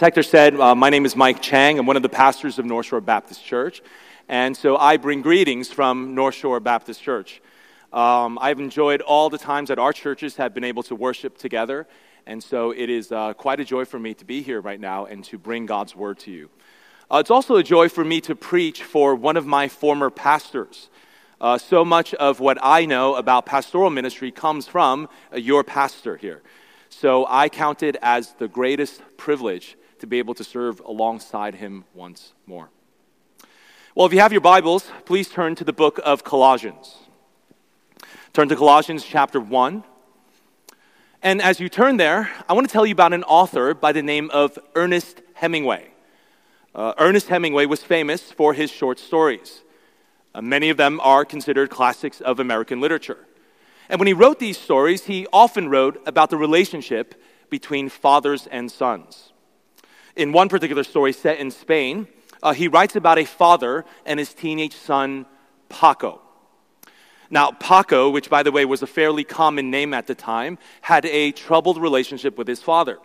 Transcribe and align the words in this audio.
Hector 0.00 0.22
said, 0.22 0.58
uh, 0.58 0.74
My 0.74 0.88
name 0.88 1.04
is 1.04 1.14
Mike 1.14 1.42
Chang. 1.42 1.78
I'm 1.78 1.84
one 1.84 1.94
of 1.94 2.00
the 2.02 2.08
pastors 2.08 2.58
of 2.58 2.64
North 2.64 2.86
Shore 2.86 3.02
Baptist 3.02 3.44
Church. 3.44 3.82
And 4.30 4.56
so 4.56 4.78
I 4.78 4.96
bring 4.96 5.20
greetings 5.20 5.70
from 5.70 6.14
North 6.14 6.34
Shore 6.34 6.58
Baptist 6.58 7.02
Church. 7.02 7.42
Um, 7.92 8.38
I've 8.40 8.60
enjoyed 8.60 9.02
all 9.02 9.28
the 9.28 9.36
times 9.36 9.68
that 9.68 9.78
our 9.78 9.92
churches 9.92 10.36
have 10.36 10.54
been 10.54 10.64
able 10.64 10.82
to 10.84 10.94
worship 10.94 11.36
together. 11.36 11.86
And 12.24 12.42
so 12.42 12.70
it 12.70 12.88
is 12.88 13.12
uh, 13.12 13.34
quite 13.34 13.60
a 13.60 13.64
joy 13.64 13.84
for 13.84 13.98
me 13.98 14.14
to 14.14 14.24
be 14.24 14.40
here 14.40 14.62
right 14.62 14.80
now 14.80 15.04
and 15.04 15.22
to 15.24 15.36
bring 15.36 15.66
God's 15.66 15.94
word 15.94 16.18
to 16.20 16.30
you. 16.30 16.48
Uh, 17.10 17.18
it's 17.18 17.30
also 17.30 17.56
a 17.56 17.62
joy 17.62 17.90
for 17.90 18.02
me 18.02 18.22
to 18.22 18.34
preach 18.34 18.82
for 18.82 19.14
one 19.14 19.36
of 19.36 19.44
my 19.44 19.68
former 19.68 20.08
pastors. 20.08 20.88
Uh, 21.42 21.58
so 21.58 21.84
much 21.84 22.14
of 22.14 22.40
what 22.40 22.56
I 22.62 22.86
know 22.86 23.16
about 23.16 23.44
pastoral 23.44 23.90
ministry 23.90 24.32
comes 24.32 24.66
from 24.66 25.10
uh, 25.30 25.36
your 25.36 25.62
pastor 25.62 26.16
here. 26.16 26.40
So 26.88 27.26
I 27.28 27.50
count 27.50 27.82
it 27.82 27.96
as 28.00 28.32
the 28.38 28.48
greatest 28.48 29.02
privilege 29.18 29.76
to 30.00 30.06
be 30.06 30.18
able 30.18 30.34
to 30.34 30.44
serve 30.44 30.80
alongside 30.80 31.54
him 31.54 31.84
once 31.94 32.32
more. 32.46 32.70
Well, 33.94 34.06
if 34.06 34.12
you 34.12 34.20
have 34.20 34.32
your 34.32 34.40
Bibles, 34.40 34.90
please 35.04 35.28
turn 35.28 35.54
to 35.56 35.64
the 35.64 35.72
book 35.72 36.00
of 36.02 36.24
Colossians. 36.24 36.96
Turn 38.32 38.48
to 38.48 38.56
Colossians 38.56 39.04
chapter 39.04 39.38
1. 39.38 39.84
And 41.22 41.42
as 41.42 41.60
you 41.60 41.68
turn 41.68 41.98
there, 41.98 42.30
I 42.48 42.54
want 42.54 42.66
to 42.66 42.72
tell 42.72 42.86
you 42.86 42.92
about 42.92 43.12
an 43.12 43.24
author 43.24 43.74
by 43.74 43.92
the 43.92 44.02
name 44.02 44.30
of 44.30 44.58
Ernest 44.74 45.20
Hemingway. 45.34 45.88
Uh, 46.74 46.94
Ernest 46.98 47.28
Hemingway 47.28 47.66
was 47.66 47.82
famous 47.82 48.32
for 48.32 48.54
his 48.54 48.70
short 48.70 48.98
stories. 48.98 49.60
Uh, 50.34 50.40
many 50.40 50.70
of 50.70 50.78
them 50.78 50.98
are 51.00 51.26
considered 51.26 51.68
classics 51.68 52.22
of 52.22 52.40
American 52.40 52.80
literature. 52.80 53.18
And 53.90 53.98
when 53.98 54.06
he 54.06 54.14
wrote 54.14 54.38
these 54.38 54.56
stories, 54.56 55.04
he 55.04 55.26
often 55.32 55.68
wrote 55.68 56.00
about 56.06 56.30
the 56.30 56.38
relationship 56.38 57.20
between 57.50 57.88
fathers 57.90 58.46
and 58.46 58.70
sons 58.70 59.29
in 60.20 60.32
one 60.32 60.50
particular 60.50 60.84
story 60.84 61.14
set 61.14 61.38
in 61.38 61.50
Spain, 61.50 62.06
uh, 62.42 62.52
he 62.52 62.68
writes 62.68 62.94
about 62.94 63.18
a 63.18 63.24
father 63.24 63.86
and 64.04 64.18
his 64.18 64.34
teenage 64.34 64.76
son, 64.76 65.24
Paco. 65.70 66.20
Now, 67.30 67.52
Paco, 67.52 68.10
which 68.10 68.28
by 68.28 68.42
the 68.42 68.52
way 68.52 68.66
was 68.66 68.82
a 68.82 68.86
fairly 68.86 69.24
common 69.24 69.70
name 69.70 69.94
at 69.94 70.06
the 70.06 70.14
time, 70.14 70.58
had 70.82 71.06
a 71.06 71.32
troubled 71.32 71.80
relationship 71.80 72.36
with 72.36 72.46
his 72.46 72.60
father. 72.60 72.98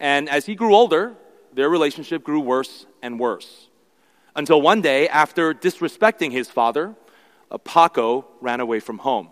And 0.00 0.28
as 0.28 0.46
he 0.46 0.56
grew 0.56 0.74
older, 0.74 1.14
their 1.52 1.68
relationship 1.68 2.24
grew 2.24 2.40
worse 2.40 2.86
and 3.00 3.20
worse. 3.20 3.68
Until 4.34 4.60
one 4.60 4.80
day, 4.80 5.08
after 5.08 5.54
disrespecting 5.54 6.32
his 6.32 6.50
father, 6.50 6.96
uh, 7.50 7.58
Paco 7.58 8.26
ran 8.40 8.58
away 8.58 8.80
from 8.80 8.98
home. 8.98 9.28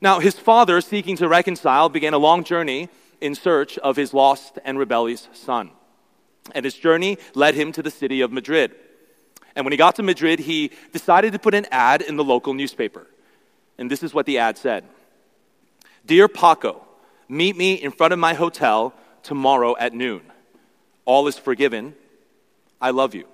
Now, 0.00 0.18
his 0.18 0.36
father, 0.36 0.80
seeking 0.80 1.16
to 1.18 1.28
reconcile, 1.28 1.88
began 1.88 2.14
a 2.14 2.18
long 2.18 2.42
journey 2.42 2.88
in 3.20 3.36
search 3.36 3.78
of 3.78 3.96
his 3.96 4.12
lost 4.12 4.58
and 4.64 4.78
rebellious 4.78 5.28
son. 5.32 5.70
And 6.54 6.64
his 6.64 6.74
journey 6.74 7.18
led 7.34 7.54
him 7.54 7.72
to 7.72 7.82
the 7.82 7.90
city 7.90 8.20
of 8.20 8.32
Madrid. 8.32 8.74
And 9.56 9.64
when 9.64 9.72
he 9.72 9.76
got 9.76 9.96
to 9.96 10.02
Madrid, 10.02 10.38
he 10.38 10.70
decided 10.92 11.32
to 11.32 11.38
put 11.38 11.54
an 11.54 11.66
ad 11.70 12.02
in 12.02 12.16
the 12.16 12.24
local 12.24 12.54
newspaper. 12.54 13.06
And 13.76 13.90
this 13.90 14.02
is 14.02 14.14
what 14.14 14.26
the 14.26 14.38
ad 14.38 14.58
said 14.58 14.84
Dear 16.06 16.28
Paco, 16.28 16.86
meet 17.28 17.56
me 17.56 17.74
in 17.74 17.90
front 17.90 18.12
of 18.12 18.18
my 18.18 18.34
hotel 18.34 18.94
tomorrow 19.22 19.76
at 19.78 19.92
noon. 19.92 20.22
All 21.04 21.26
is 21.26 21.38
forgiven. 21.38 21.94
I 22.80 22.90
love 22.90 23.14
you. 23.14 23.26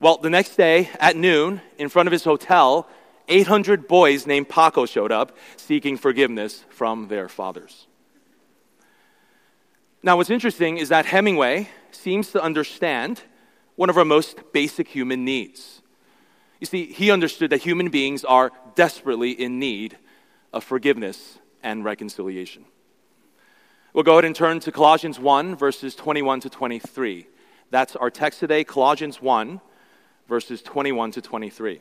Well, 0.00 0.16
the 0.16 0.30
next 0.30 0.56
day 0.56 0.90
at 0.98 1.16
noon, 1.16 1.60
in 1.78 1.88
front 1.88 2.08
of 2.08 2.12
his 2.12 2.24
hotel, 2.24 2.88
800 3.28 3.86
boys 3.86 4.26
named 4.26 4.48
Paco 4.48 4.86
showed 4.86 5.12
up 5.12 5.36
seeking 5.56 5.96
forgiveness 5.96 6.64
from 6.70 7.08
their 7.08 7.28
fathers. 7.28 7.86
Now, 10.04 10.16
what's 10.16 10.30
interesting 10.30 10.78
is 10.78 10.88
that 10.88 11.06
Hemingway 11.06 11.68
seems 11.92 12.32
to 12.32 12.42
understand 12.42 13.22
one 13.76 13.88
of 13.88 13.96
our 13.96 14.04
most 14.04 14.52
basic 14.52 14.88
human 14.88 15.24
needs. 15.24 15.80
You 16.58 16.66
see, 16.66 16.86
he 16.86 17.12
understood 17.12 17.50
that 17.50 17.62
human 17.62 17.88
beings 17.88 18.24
are 18.24 18.50
desperately 18.74 19.30
in 19.30 19.60
need 19.60 19.96
of 20.52 20.64
forgiveness 20.64 21.38
and 21.62 21.84
reconciliation. 21.84 22.64
We'll 23.92 24.02
go 24.02 24.14
ahead 24.14 24.24
and 24.24 24.34
turn 24.34 24.58
to 24.60 24.72
Colossians 24.72 25.20
1, 25.20 25.54
verses 25.54 25.94
21 25.94 26.40
to 26.40 26.50
23. 26.50 27.28
That's 27.70 27.94
our 27.94 28.10
text 28.10 28.40
today, 28.40 28.64
Colossians 28.64 29.22
1, 29.22 29.60
verses 30.28 30.62
21 30.62 31.12
to 31.12 31.22
23. 31.22 31.80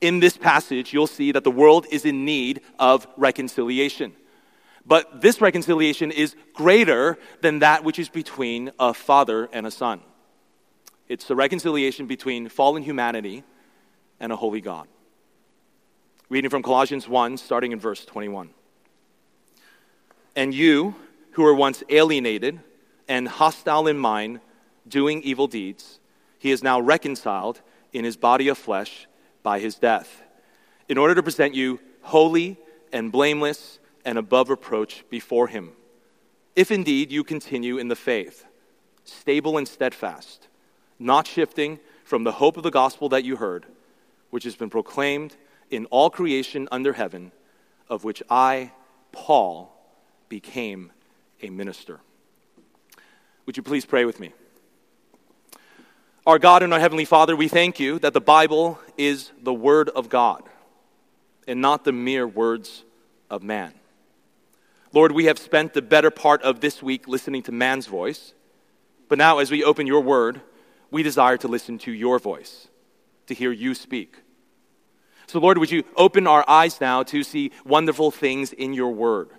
In 0.00 0.18
this 0.18 0.36
passage, 0.36 0.92
you'll 0.92 1.06
see 1.06 1.30
that 1.32 1.44
the 1.44 1.50
world 1.50 1.86
is 1.90 2.04
in 2.04 2.24
need 2.24 2.62
of 2.80 3.06
reconciliation. 3.16 4.12
But 4.86 5.20
this 5.20 5.40
reconciliation 5.40 6.10
is 6.10 6.34
greater 6.54 7.18
than 7.42 7.60
that 7.60 7.84
which 7.84 7.98
is 7.98 8.08
between 8.08 8.72
a 8.78 8.94
father 8.94 9.48
and 9.52 9.66
a 9.66 9.70
son. 9.70 10.00
It's 11.08 11.26
the 11.26 11.36
reconciliation 11.36 12.06
between 12.06 12.48
fallen 12.48 12.82
humanity 12.82 13.42
and 14.20 14.32
a 14.32 14.36
holy 14.36 14.60
God. 14.60 14.86
Reading 16.28 16.50
from 16.50 16.62
Colossians 16.62 17.08
1, 17.08 17.36
starting 17.36 17.72
in 17.72 17.80
verse 17.80 18.04
21. 18.04 18.50
And 20.36 20.54
you, 20.54 20.94
who 21.32 21.42
were 21.42 21.54
once 21.54 21.82
alienated 21.88 22.60
and 23.08 23.26
hostile 23.26 23.88
in 23.88 23.98
mind, 23.98 24.40
doing 24.86 25.22
evil 25.22 25.48
deeds, 25.48 25.98
he 26.38 26.52
is 26.52 26.62
now 26.62 26.80
reconciled 26.80 27.60
in 27.92 28.04
his 28.04 28.16
body 28.16 28.46
of 28.46 28.56
flesh 28.56 29.08
by 29.42 29.58
his 29.58 29.74
death, 29.74 30.22
in 30.88 30.96
order 30.96 31.16
to 31.16 31.22
present 31.22 31.54
you 31.54 31.80
holy 32.02 32.56
and 32.92 33.10
blameless 33.10 33.79
and 34.04 34.18
above 34.18 34.50
reproach 34.50 35.04
before 35.10 35.48
him. 35.48 35.72
If 36.56 36.70
indeed 36.70 37.12
you 37.12 37.24
continue 37.24 37.78
in 37.78 37.88
the 37.88 37.96
faith, 37.96 38.44
stable 39.04 39.56
and 39.56 39.66
steadfast, 39.66 40.48
not 40.98 41.26
shifting 41.26 41.78
from 42.04 42.24
the 42.24 42.32
hope 42.32 42.56
of 42.56 42.62
the 42.62 42.70
gospel 42.70 43.08
that 43.10 43.24
you 43.24 43.36
heard, 43.36 43.66
which 44.30 44.44
has 44.44 44.56
been 44.56 44.70
proclaimed 44.70 45.36
in 45.70 45.86
all 45.86 46.10
creation 46.10 46.68
under 46.70 46.92
heaven, 46.92 47.32
of 47.88 48.04
which 48.04 48.22
I, 48.28 48.72
Paul, 49.12 49.72
became 50.28 50.92
a 51.42 51.50
minister. 51.50 52.00
Would 53.46 53.56
you 53.56 53.62
please 53.62 53.86
pray 53.86 54.04
with 54.04 54.20
me? 54.20 54.32
Our 56.26 56.38
God 56.38 56.62
and 56.62 56.72
our 56.72 56.78
Heavenly 56.78 57.06
Father, 57.06 57.34
we 57.34 57.48
thank 57.48 57.80
you 57.80 57.98
that 58.00 58.12
the 58.12 58.20
Bible 58.20 58.78
is 58.98 59.32
the 59.42 59.54
Word 59.54 59.88
of 59.88 60.08
God 60.08 60.42
and 61.48 61.60
not 61.60 61.84
the 61.84 61.92
mere 61.92 62.26
words 62.26 62.84
of 63.30 63.42
man. 63.42 63.72
Lord, 64.92 65.12
we 65.12 65.26
have 65.26 65.38
spent 65.38 65.72
the 65.72 65.82
better 65.82 66.10
part 66.10 66.42
of 66.42 66.60
this 66.60 66.82
week 66.82 67.06
listening 67.06 67.42
to 67.44 67.52
man's 67.52 67.86
voice, 67.86 68.34
but 69.08 69.18
now 69.18 69.38
as 69.38 69.50
we 69.50 69.62
open 69.62 69.86
your 69.86 70.00
word, 70.00 70.40
we 70.90 71.02
desire 71.02 71.36
to 71.38 71.48
listen 71.48 71.78
to 71.78 71.92
your 71.92 72.18
voice, 72.18 72.68
to 73.26 73.34
hear 73.34 73.52
you 73.52 73.74
speak. 73.74 74.16
So, 75.26 75.38
Lord, 75.38 75.58
would 75.58 75.70
you 75.70 75.84
open 75.94 76.26
our 76.26 76.44
eyes 76.48 76.80
now 76.80 77.04
to 77.04 77.22
see 77.22 77.52
wonderful 77.64 78.10
things 78.10 78.52
in 78.52 78.72
your 78.72 78.90
word? 78.90 79.30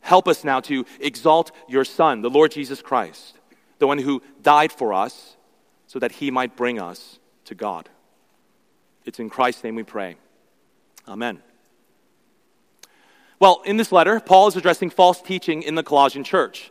Help 0.00 0.26
us 0.26 0.42
now 0.42 0.60
to 0.60 0.84
exalt 0.98 1.52
your 1.68 1.84
Son, 1.84 2.22
the 2.22 2.30
Lord 2.30 2.50
Jesus 2.50 2.82
Christ, 2.82 3.38
the 3.78 3.86
one 3.86 3.98
who 3.98 4.20
died 4.42 4.72
for 4.72 4.92
us 4.92 5.36
so 5.86 6.00
that 6.00 6.12
he 6.12 6.32
might 6.32 6.56
bring 6.56 6.80
us 6.80 7.20
to 7.44 7.54
God. 7.54 7.88
It's 9.04 9.20
in 9.20 9.30
Christ's 9.30 9.62
name 9.62 9.76
we 9.76 9.84
pray. 9.84 10.16
Amen. 11.06 11.40
Well, 13.38 13.62
in 13.64 13.76
this 13.76 13.92
letter, 13.92 14.20
Paul 14.20 14.48
is 14.48 14.56
addressing 14.56 14.90
false 14.90 15.20
teaching 15.20 15.62
in 15.62 15.74
the 15.74 15.82
Colossian 15.82 16.24
church. 16.24 16.70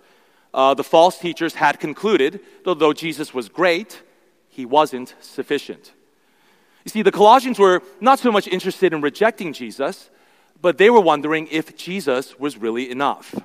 Uh, 0.53 0.73
the 0.73 0.83
false 0.83 1.19
teachers 1.19 1.55
had 1.55 1.79
concluded 1.79 2.39
that 2.63 2.79
though 2.79 2.93
Jesus 2.93 3.33
was 3.33 3.49
great, 3.49 4.01
he 4.49 4.65
wasn't 4.65 5.13
sufficient. 5.19 5.93
You 6.85 6.89
see, 6.89 7.01
the 7.01 7.11
Colossians 7.11 7.59
were 7.59 7.81
not 7.99 8.19
so 8.19 8.31
much 8.31 8.47
interested 8.47 8.93
in 8.93 9.01
rejecting 9.01 9.53
Jesus, 9.53 10.09
but 10.61 10.77
they 10.77 10.89
were 10.89 11.01
wondering 11.01 11.47
if 11.51 11.75
Jesus 11.75 12.39
was 12.39 12.57
really 12.57 12.89
enough. 12.89 13.35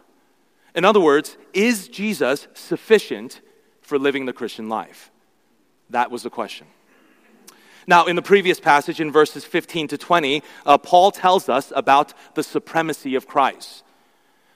In 0.75 0.85
other 0.85 1.01
words, 1.01 1.37
is 1.53 1.89
Jesus 1.89 2.47
sufficient 2.55 3.41
for 3.83 3.99
living 3.99 4.27
the 4.27 4.33
Christian 4.33 4.69
life? 4.69 5.11
That 5.91 6.11
was 6.11 6.23
the 6.23 6.31
question. 6.31 6.69
Now, 7.87 8.07
in 8.07 8.17
the 8.17 8.23
previous 8.23 8.61
passage, 8.61 9.01
in 9.01 9.11
verses 9.11 9.45
15 9.45 9.89
to 9.89 9.99
20, 9.99 10.43
uh, 10.67 10.79
Paul 10.79 11.11
tells 11.11 11.49
us 11.49 11.73
about 11.75 12.13
the 12.35 12.43
supremacy 12.43 13.15
of 13.15 13.27
Christ. 13.27 13.85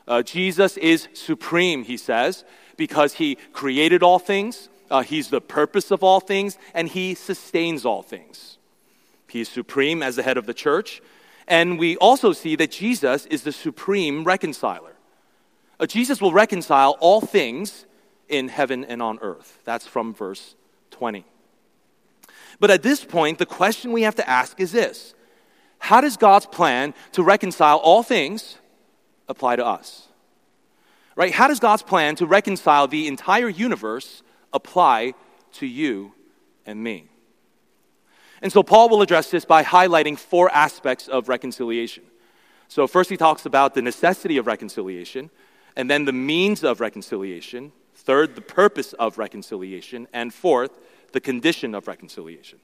Uh, 0.07 0.23
Jesus 0.23 0.77
is 0.77 1.09
supreme, 1.15 1.85
he 1.85 1.97
says, 1.97 2.45
because 2.77 3.15
he 3.15 3.37
created 3.53 4.03
all 4.03 4.19
things, 4.19 4.69
uh, 4.91 5.03
he's 5.03 5.29
the 5.29 5.41
purpose 5.41 5.91
of 5.91 6.03
all 6.03 6.21
things, 6.21 6.59
and 6.75 6.89
he 6.89 7.15
sustains 7.15 7.85
all 7.85 8.03
things. 8.03 8.59
He 9.29 9.41
is 9.41 9.49
supreme 9.49 10.03
as 10.03 10.17
the 10.17 10.23
head 10.23 10.37
of 10.37 10.47
the 10.47 10.55
church. 10.55 11.03
And 11.49 11.79
we 11.79 11.97
also 11.97 12.33
see 12.33 12.57
that 12.57 12.71
Jesus 12.71 13.27
is 13.27 13.43
the 13.43 13.53
supreme 13.53 14.25
reconciler. 14.25 14.95
Uh, 15.81 15.87
Jesus 15.87 16.21
will 16.21 16.33
reconcile 16.33 16.97
all 17.01 17.21
things 17.21 17.87
in 18.29 18.49
heaven 18.49 18.85
and 18.85 19.03
on 19.03 19.19
earth. 19.21 19.59
That's 19.65 19.87
from 19.87 20.15
verse 20.15 20.55
20. 20.93 21.25
But 22.65 22.71
at 22.71 22.83
this 22.83 23.05
point, 23.05 23.37
the 23.37 23.45
question 23.45 23.93
we 23.93 24.05
have 24.05 24.15
to 24.15 24.27
ask 24.27 24.59
is 24.59 24.73
this 24.73 25.13
How 25.79 26.01
does 26.01 26.17
God's 26.17 26.47
plan 26.47 26.95
to 27.13 27.23
reconcile 27.23 27.77
all 27.77 28.03
things 28.03 28.57
apply 29.29 29.57
to 29.57 29.67
us? 29.67 30.09
Right? 31.15 31.31
How 31.31 31.47
does 31.47 31.61
God's 31.61 31.83
plan 31.83 32.17
to 32.17 32.27
reconcile 32.27 32.89
the 32.89 33.07
entire 33.07 33.51
universe 33.51 34.23
apply 34.51 35.13
to 35.59 35.67
you 35.67 36.15
and 36.65 36.83
me? 36.83 37.11
And 38.41 38.51
so 38.51 38.63
Paul 38.63 38.89
will 38.89 39.03
address 39.03 39.31
this 39.31 39.45
by 39.45 39.63
highlighting 39.63 40.19
four 40.19 40.51
aspects 40.51 41.07
of 41.07 41.29
reconciliation. 41.29 42.05
So, 42.69 42.87
first, 42.87 43.11
he 43.11 43.19
talks 43.19 43.45
about 43.45 43.75
the 43.75 43.83
necessity 43.83 44.39
of 44.39 44.47
reconciliation, 44.47 45.29
and 45.77 45.91
then 45.91 46.07
the 46.07 46.15
means 46.15 46.65
of 46.65 46.81
reconciliation, 46.81 47.73
third, 47.95 48.35
the 48.35 48.41
purpose 48.41 48.95
of 48.95 49.19
reconciliation, 49.19 50.09
and 50.15 50.33
fourth, 50.33 50.81
the 51.15 51.21
condition 51.21 51.75
of 51.75 51.89
reconciliation. 51.89 52.59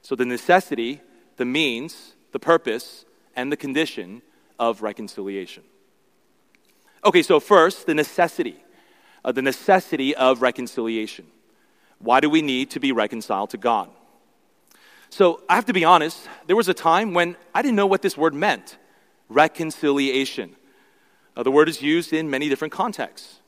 So, 0.00 0.14
the 0.14 0.24
necessity, 0.24 1.00
the 1.36 1.44
means, 1.44 2.14
the 2.30 2.38
purpose, 2.38 3.04
and 3.36 3.52
the 3.52 3.56
condition 3.56 4.22
of 4.58 4.82
reconciliation. 4.82 5.64
Okay, 7.04 7.22
so 7.22 7.40
first, 7.40 7.86
the 7.86 7.94
necessity. 7.94 8.62
Uh, 9.24 9.32
the 9.32 9.42
necessity 9.42 10.14
of 10.14 10.42
reconciliation. 10.42 11.26
Why 11.98 12.20
do 12.20 12.30
we 12.30 12.40
need 12.42 12.70
to 12.70 12.80
be 12.80 12.92
reconciled 12.92 13.50
to 13.50 13.56
God? 13.56 13.90
So 15.10 15.42
I 15.48 15.56
have 15.56 15.66
to 15.66 15.72
be 15.72 15.84
honest, 15.84 16.28
there 16.46 16.56
was 16.56 16.68
a 16.68 16.74
time 16.74 17.12
when 17.12 17.36
I 17.54 17.62
didn't 17.62 17.76
know 17.76 17.86
what 17.86 18.02
this 18.02 18.16
word 18.16 18.32
meant 18.32 18.78
reconciliation. 19.28 20.56
Uh, 21.36 21.42
the 21.42 21.50
word 21.50 21.68
is 21.68 21.82
used 21.82 22.12
in 22.12 22.30
many 22.30 22.48
different 22.48 22.72
contexts, 22.72 23.40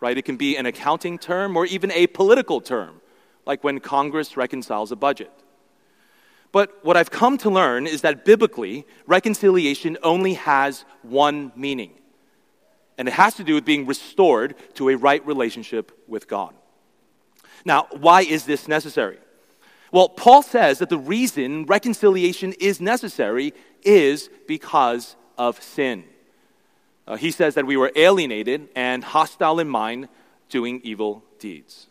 right? 0.00 0.16
It 0.16 0.22
can 0.22 0.36
be 0.36 0.56
an 0.56 0.66
accounting 0.66 1.18
term 1.18 1.56
or 1.56 1.66
even 1.66 1.90
a 1.92 2.06
political 2.06 2.60
term, 2.60 3.01
like 3.46 3.64
when 3.64 3.80
Congress 3.80 4.36
reconciles 4.36 4.92
a 4.92 4.96
budget. 4.96 5.30
But 6.52 6.84
what 6.84 6.96
I've 6.96 7.10
come 7.10 7.38
to 7.38 7.50
learn 7.50 7.86
is 7.86 8.02
that 8.02 8.24
biblically, 8.24 8.86
reconciliation 9.06 9.96
only 10.02 10.34
has 10.34 10.84
one 11.02 11.50
meaning. 11.56 11.92
And 12.98 13.08
it 13.08 13.14
has 13.14 13.34
to 13.36 13.44
do 13.44 13.54
with 13.54 13.64
being 13.64 13.86
restored 13.86 14.54
to 14.74 14.90
a 14.90 14.96
right 14.96 15.26
relationship 15.26 15.98
with 16.06 16.28
God. 16.28 16.54
Now, 17.64 17.86
why 17.90 18.22
is 18.22 18.44
this 18.44 18.68
necessary? 18.68 19.18
Well, 19.92 20.08
Paul 20.08 20.42
says 20.42 20.78
that 20.78 20.88
the 20.88 20.98
reason 20.98 21.64
reconciliation 21.64 22.54
is 22.60 22.80
necessary 22.80 23.54
is 23.82 24.28
because 24.46 25.16
of 25.38 25.62
sin. 25.62 26.04
Uh, 27.06 27.16
he 27.16 27.30
says 27.30 27.54
that 27.54 27.66
we 27.66 27.76
were 27.76 27.92
alienated 27.96 28.68
and 28.76 29.02
hostile 29.02 29.58
in 29.58 29.68
mind, 29.68 30.08
doing 30.48 30.80
evil 30.84 31.24
deeds. 31.38 31.88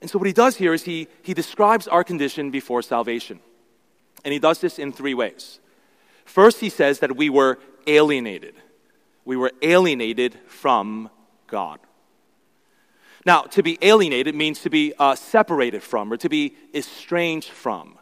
And 0.00 0.10
so, 0.10 0.18
what 0.18 0.26
he 0.26 0.32
does 0.32 0.56
here 0.56 0.74
is 0.74 0.84
he, 0.84 1.08
he 1.22 1.34
describes 1.34 1.88
our 1.88 2.04
condition 2.04 2.50
before 2.50 2.82
salvation. 2.82 3.40
And 4.24 4.32
he 4.32 4.38
does 4.38 4.60
this 4.60 4.78
in 4.78 4.92
three 4.92 5.14
ways. 5.14 5.60
First, 6.24 6.60
he 6.60 6.68
says 6.68 6.98
that 7.00 7.16
we 7.16 7.30
were 7.30 7.58
alienated. 7.86 8.56
We 9.24 9.36
were 9.36 9.52
alienated 9.62 10.36
from 10.46 11.10
God. 11.46 11.80
Now, 13.24 13.42
to 13.42 13.62
be 13.62 13.78
alienated 13.82 14.34
means 14.34 14.60
to 14.60 14.70
be 14.70 14.92
uh, 14.98 15.16
separated 15.16 15.82
from 15.82 16.12
or 16.12 16.16
to 16.18 16.28
be 16.28 16.54
estranged 16.74 17.50
from. 17.50 17.98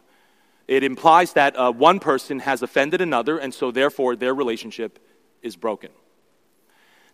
It 0.67 0.83
implies 0.83 1.33
that 1.33 1.55
uh, 1.55 1.71
one 1.71 1.99
person 1.99 2.39
has 2.39 2.61
offended 2.61 3.01
another, 3.01 3.37
and 3.37 3.53
so 3.53 3.71
therefore 3.71 4.15
their 4.15 4.33
relationship 4.33 4.99
is 5.41 5.55
broken. 5.55 5.91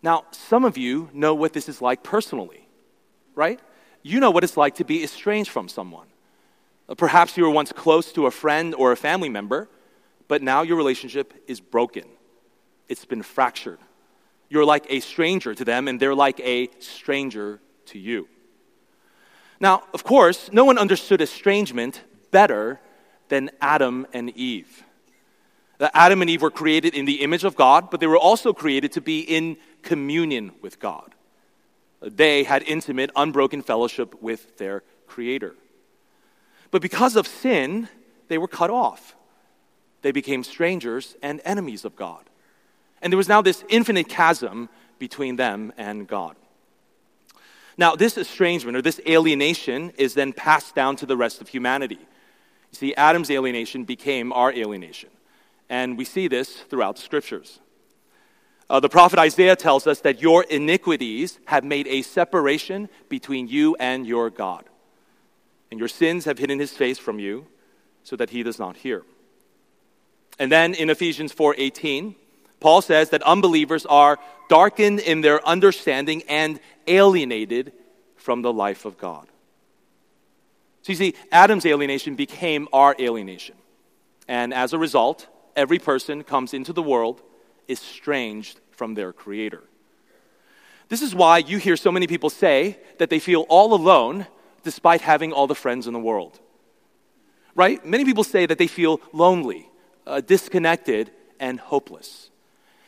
Now, 0.01 0.25
some 0.31 0.66
of 0.66 0.77
you 0.77 1.10
know 1.13 1.36
what 1.36 1.54
this 1.54 1.69
is 1.69 1.81
like 1.81 2.04
personally, 2.04 2.68
right? 3.36 3.60
You 4.03 4.19
know 4.19 4.31
what 4.31 4.44
it's 4.44 4.57
like 4.57 4.75
to 4.75 4.83
be 4.83 5.03
estranged 5.03 5.50
from 5.50 5.68
someone. 5.68 6.07
Uh, 6.89 6.95
perhaps 6.95 7.38
you 7.38 7.44
were 7.44 7.50
once 7.50 7.71
close 7.71 8.12
to 8.13 8.25
a 8.25 8.31
friend 8.31 8.74
or 8.75 8.92
a 8.92 8.98
family 8.98 9.30
member, 9.30 9.69
but 10.27 10.42
now 10.42 10.62
your 10.62 10.77
relationship 10.77 11.33
is 11.48 11.59
broken. 11.59 12.06
It's 12.89 13.06
been 13.06 13.21
fractured. 13.21 13.80
You're 14.50 14.65
like 14.65 14.86
a 14.89 15.00
stranger 15.00 15.56
to 15.56 15.63
them, 15.63 15.88
and 15.88 16.00
they're 16.00 16.15
like 16.15 16.39
a 16.42 16.69
stranger 16.80 17.62
to 17.88 18.00
you. 18.00 18.27
Now, 19.59 19.83
of 19.94 20.03
course, 20.03 20.50
no 20.51 20.65
one 20.65 20.77
understood 20.77 21.21
estrangement 21.21 22.01
better 22.31 22.81
than 23.30 23.51
Adam 23.62 24.07
and 24.12 24.30
Eve. 24.31 24.83
Adam 25.94 26.21
and 26.21 26.30
Eve 26.30 26.42
were 26.42 26.51
created 26.51 26.94
in 26.94 27.06
the 27.06 27.21
image 27.21 27.44
of 27.44 27.56
God, 27.56 27.89
but 27.89 28.00
they 28.00 28.07
were 28.07 28.18
also 28.18 28.53
created 28.53 28.92
to 28.94 29.01
be 29.01 29.21
in 29.21 29.57
communion 29.81 30.51
with 30.62 30.80
God. 30.80 31.15
They 32.01 32.44
had 32.44 32.63
intimate, 32.63 33.12
unbroken 33.15 33.62
fellowship 33.62 34.21
with 34.21 34.57
their 34.57 34.83
Creator. 35.07 35.56
But 36.71 36.81
because 36.81 37.15
of 37.15 37.27
sin, 37.27 37.89
they 38.27 38.38
were 38.38 38.48
cut 38.48 38.69
off. 38.69 39.15
They 40.01 40.12
became 40.12 40.44
strangers 40.44 41.15
and 41.21 41.42
enemies 41.45 41.86
of 41.86 41.95
God. 41.95 42.30
And 43.01 43.12
there 43.12 43.18
was 43.18 43.27
now 43.30 43.42
this 43.42 43.63
infinite 43.69 44.09
chasm 44.09 44.69
between 45.00 45.36
them 45.36 45.74
and 45.77 46.07
God. 46.07 46.36
Now, 47.77 47.95
this 47.95 48.18
estrangement 48.18 48.77
or 48.77 48.81
this 48.81 49.00
alienation 49.07 49.92
is 49.98 50.13
then 50.13 50.33
passed 50.33 50.75
down 50.75 50.98
to 50.98 51.06
the 51.06 51.18
rest 51.18 51.42
of 51.42 51.48
humanity. 51.48 52.00
You 52.00 52.77
see, 52.77 52.95
Adam's 52.95 53.31
alienation 53.31 53.86
became 53.86 54.31
our 54.33 54.51
alienation. 54.51 55.09
And 55.69 55.98
we 55.98 56.06
see 56.06 56.27
this 56.27 56.57
throughout 56.57 56.98
the 56.98 57.01
scriptures. 57.01 57.61
Uh, 58.72 58.80
the 58.80 58.88
prophet 58.88 59.20
Isaiah 59.20 59.58
tells 59.58 59.86
us 59.86 60.00
that 60.00 60.22
your 60.22 60.44
iniquities 60.44 61.38
have 61.44 61.66
made 61.66 61.88
a 61.88 62.04
separation 62.04 62.88
between 63.10 63.50
you 63.50 63.76
and 63.82 64.08
your 64.08 64.30
God. 64.30 64.64
And 65.70 65.78
your 65.78 65.90
sins 65.90 66.24
have 66.24 66.38
hidden 66.38 66.58
his 66.58 66.72
face 66.72 66.98
from 66.98 67.20
you 67.20 67.48
so 68.04 68.16
that 68.16 68.30
he 68.30 68.44
does 68.44 68.60
not 68.60 68.78
hear. 68.78 69.04
And 70.40 70.50
then 70.50 70.74
in 70.74 70.90
Ephesians 70.90 71.34
4:18, 71.34 72.16
Paul 72.62 72.82
says 72.82 73.10
that 73.10 73.22
unbelievers 73.24 73.86
are 73.88 74.18
darkened 74.48 75.02
in 75.02 75.20
their 75.20 75.46
understanding 75.46 76.24
and 76.30 76.58
alienated 76.88 77.74
from 78.16 78.42
the 78.42 78.54
life 78.54 78.86
of 78.86 78.98
God. 78.98 79.28
So 80.84 80.94
you 80.94 80.96
see, 80.98 81.14
Adam's 81.30 81.66
alienation 81.66 82.16
became 82.16 82.70
our 82.72 82.96
alienation. 82.98 83.56
And 84.30 84.54
as 84.54 84.72
a 84.72 84.80
result, 84.80 85.28
every 85.58 85.78
person 85.78 86.24
comes 86.24 86.54
into 86.54 86.72
the 86.72 86.82
world 86.82 87.22
estranged 87.72 88.60
from 88.72 88.94
their 88.94 89.14
Creator. 89.14 89.64
This 90.90 91.02
is 91.02 91.16
why 91.16 91.38
you 91.38 91.58
hear 91.58 91.78
so 91.78 91.92
many 91.92 92.06
people 92.06 92.30
say 92.30 92.78
that 92.98 93.10
they 93.10 93.20
feel 93.20 93.46
all 93.48 93.74
alone 93.74 94.28
despite 94.64 95.02
having 95.02 95.32
all 95.32 95.48
the 95.48 95.56
friends 95.56 95.88
in 95.88 95.94
the 95.94 96.00
world. 96.00 96.40
Right? 97.56 97.84
Many 97.86 98.06
people 98.06 98.24
say 98.24 98.46
that 98.46 98.58
they 98.58 98.68
feel 98.68 99.00
lonely, 99.14 99.70
uh, 100.06 100.22
disconnected, 100.22 101.12
and 101.40 101.60
hopeless. 101.60 102.30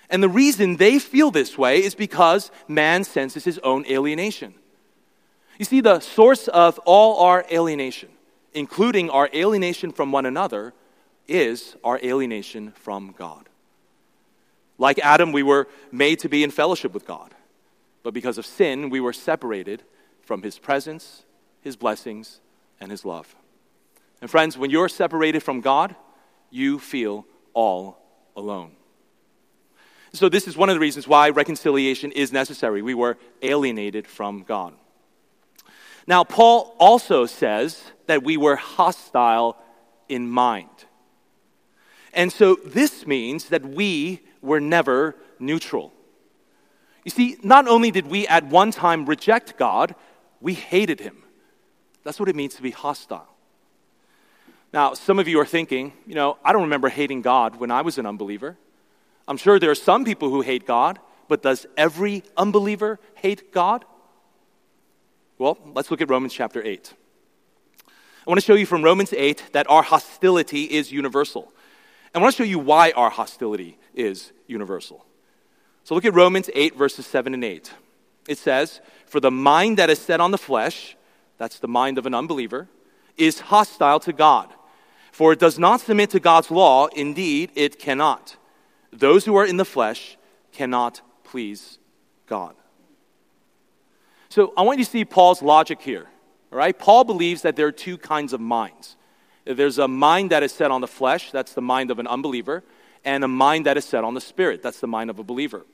And 0.10 0.22
the 0.22 0.30
reason 0.30 0.78
they 0.78 1.00
feel 1.00 1.32
this 1.32 1.58
way 1.58 1.84
is 1.84 1.96
because 1.96 2.52
man 2.68 3.04
senses 3.04 3.46
his 3.46 3.58
own 3.60 3.86
alienation. 3.88 4.54
You 5.58 5.66
see, 5.66 5.82
the 5.82 6.00
source 6.00 6.48
of 6.48 6.80
all 6.80 7.25
our 7.25 7.46
alienation, 7.52 8.10
including 8.54 9.10
our 9.10 9.30
alienation 9.34 9.92
from 9.92 10.12
one 10.12 10.25
another, 10.25 10.74
is 11.28 11.75
our 11.84 12.00
alienation 12.04 12.72
from 12.74 13.16
God. 13.18 13.48
Like 14.77 15.00
Adam, 15.00 15.32
we 15.32 15.44
were 15.44 15.68
made 15.92 16.20
to 16.20 16.30
be 16.30 16.44
in 16.44 16.51
fellowship 16.51 16.94
with 16.94 17.06
God. 17.06 17.34
But 18.01 18.13
because 18.13 18.38
of 18.38 18.46
sin, 18.46 18.89
we 18.89 19.00
were 19.00 19.13
separated 19.13 19.84
from 20.22 20.42
his 20.42 20.60
presence, 20.60 21.24
his 21.62 21.75
blessings, 21.75 22.42
and 22.80 22.92
his 22.92 23.06
love. 23.06 23.36
And 24.22 24.30
friends, 24.30 24.58
when 24.58 24.70
you're 24.70 24.89
separated 24.89 25.42
from 25.42 25.62
God, 25.62 25.96
you 26.50 26.80
feel 26.80 27.25
all 27.53 27.98
alone. 28.36 28.72
So, 30.13 30.30
this 30.30 30.48
is 30.48 30.56
one 30.56 30.70
of 30.70 30.75
the 30.75 30.80
reasons 30.80 31.08
why 31.08 31.30
reconciliation 31.30 32.12
is 32.12 32.32
necessary. 32.32 32.84
We 32.84 32.94
were 32.94 33.18
alienated 33.42 34.06
from 34.08 34.44
God. 34.44 34.75
Now, 36.06 36.24
Paul 36.24 36.75
also 36.80 37.25
says 37.25 37.82
that 38.06 38.24
we 38.24 38.38
were 38.38 38.56
hostile 38.56 39.58
in 40.08 40.30
mind. 40.30 40.70
And 42.13 42.32
so, 42.32 42.58
this 42.63 43.08
means 43.08 43.46
that 43.46 43.65
we 43.65 44.22
were 44.44 44.60
never 44.60 45.16
neutral. 45.40 45.92
You 47.04 47.12
see, 47.12 47.38
not 47.42 47.68
only 47.68 47.90
did 47.90 48.08
we 48.08 48.28
at 48.28 48.46
one 48.46 48.72
time 48.72 49.06
reject 49.06 49.58
God, 49.58 49.96
we 50.40 50.54
hated 50.54 51.00
him. 51.00 51.24
That's 52.04 52.20
what 52.20 52.30
it 52.30 52.36
means 52.36 52.56
to 52.56 52.62
be 52.62 52.72
hostile. 52.72 53.28
Now, 54.74 54.94
some 54.94 55.20
of 55.20 55.28
you 55.28 55.40
are 55.40 55.46
thinking, 55.46 55.94
you 56.06 56.16
know, 56.16 56.38
I 56.44 56.52
don't 56.52 56.64
remember 56.64 56.90
hating 56.90 57.22
God 57.22 57.56
when 57.56 57.72
I 57.72 57.82
was 57.82 57.98
an 57.98 58.06
unbeliever. 58.06 58.58
I'm 59.28 59.38
sure 59.38 59.60
there 59.60 59.72
are 59.72 59.76
some 59.76 60.04
people 60.04 60.30
who 60.30 60.42
hate 60.42 60.68
God, 60.68 61.00
but 61.28 61.42
does 61.42 61.66
every 61.78 62.24
unbeliever 62.36 63.00
hate 63.16 63.54
God? 63.54 63.86
Well, 65.38 65.58
let's 65.74 65.92
look 65.92 66.02
at 66.02 66.10
Romans 66.10 66.34
chapter 66.34 66.62
8. 66.64 66.94
I 67.88 68.30
want 68.30 68.40
to 68.40 68.46
show 68.46 68.56
you 68.56 68.66
from 68.66 68.84
Romans 68.84 69.14
8 69.14 69.52
that 69.54 69.70
our 69.70 69.84
hostility 69.84 70.64
is 70.64 70.92
universal. 70.92 71.52
I 72.16 72.20
want 72.20 72.34
to 72.34 72.38
show 72.38 72.48
you 72.48 72.60
why 72.60 72.92
our 72.92 73.10
hostility 73.10 73.78
is 73.94 74.32
universal. 74.48 75.06
So 75.84 75.96
look 75.96 76.06
at 76.06 76.14
Romans 76.14 76.50
8, 76.54 76.76
verses 76.76 77.06
7 77.06 77.34
and 77.34 77.44
8. 77.44 77.72
It 78.28 78.38
says, 78.38 78.82
For 79.06 79.20
the 79.20 79.32
mind 79.32 79.78
that 79.78 79.90
is 79.90 80.00
set 80.00 80.22
on 80.22 80.32
the 80.32 80.38
flesh, 80.38 80.96
that's 81.38 81.60
the 81.60 81.68
mind 81.68 81.98
of 81.98 82.06
an 82.06 82.14
unbeliever, 82.14 82.70
is 83.18 83.42
hostile 83.42 84.00
to 84.02 84.14
God. 84.14 84.50
For 85.12 85.34
it 85.34 85.40
does 85.40 85.60
not 85.60 85.82
submit 85.82 86.10
to 86.12 86.20
God's 86.20 86.50
law, 86.50 86.88
indeed, 86.88 87.52
it 87.56 87.78
cannot. 87.78 88.38
Those 88.92 89.26
who 89.26 89.36
are 89.36 89.46
in 89.46 89.58
the 89.58 89.66
flesh 89.66 90.18
cannot 90.52 91.02
please 91.24 91.78
God. 92.28 92.56
So 94.30 94.54
I 94.58 94.64
want 94.64 94.80
you 94.80 94.86
to 94.86 94.90
see 94.90 95.06
Paul's 95.06 95.42
logic 95.42 95.82
here. 95.82 96.08
All 96.52 96.58
right? 96.58 96.78
Paul 96.78 97.04
believes 97.04 97.42
that 97.44 97.56
there 97.56 97.68
are 97.68 97.72
two 97.72 97.98
kinds 97.98 98.34
of 98.34 98.40
minds. 98.40 98.96
There's 99.46 99.78
a 99.78 99.88
mind 99.88 100.32
that 100.32 100.42
is 100.42 100.52
set 100.52 100.72
on 100.72 100.82
the 100.82 100.88
flesh, 100.88 101.32
that's 101.32 101.54
the 101.54 101.62
mind 101.62 101.92
of 101.92 102.00
an 102.00 102.08
unbeliever, 102.08 102.64
and 103.05 103.24
a 103.24 103.27
mind 103.27 103.65
that 103.65 103.77
is 103.77 103.86
set 103.86 104.03
on 104.03 104.13
the 104.13 104.22
spirit, 104.22 104.62
that's 104.62 104.79
the 104.79 104.88
mind 104.88 105.10
of 105.10 105.19
a 105.19 105.24
believer. 105.24 105.65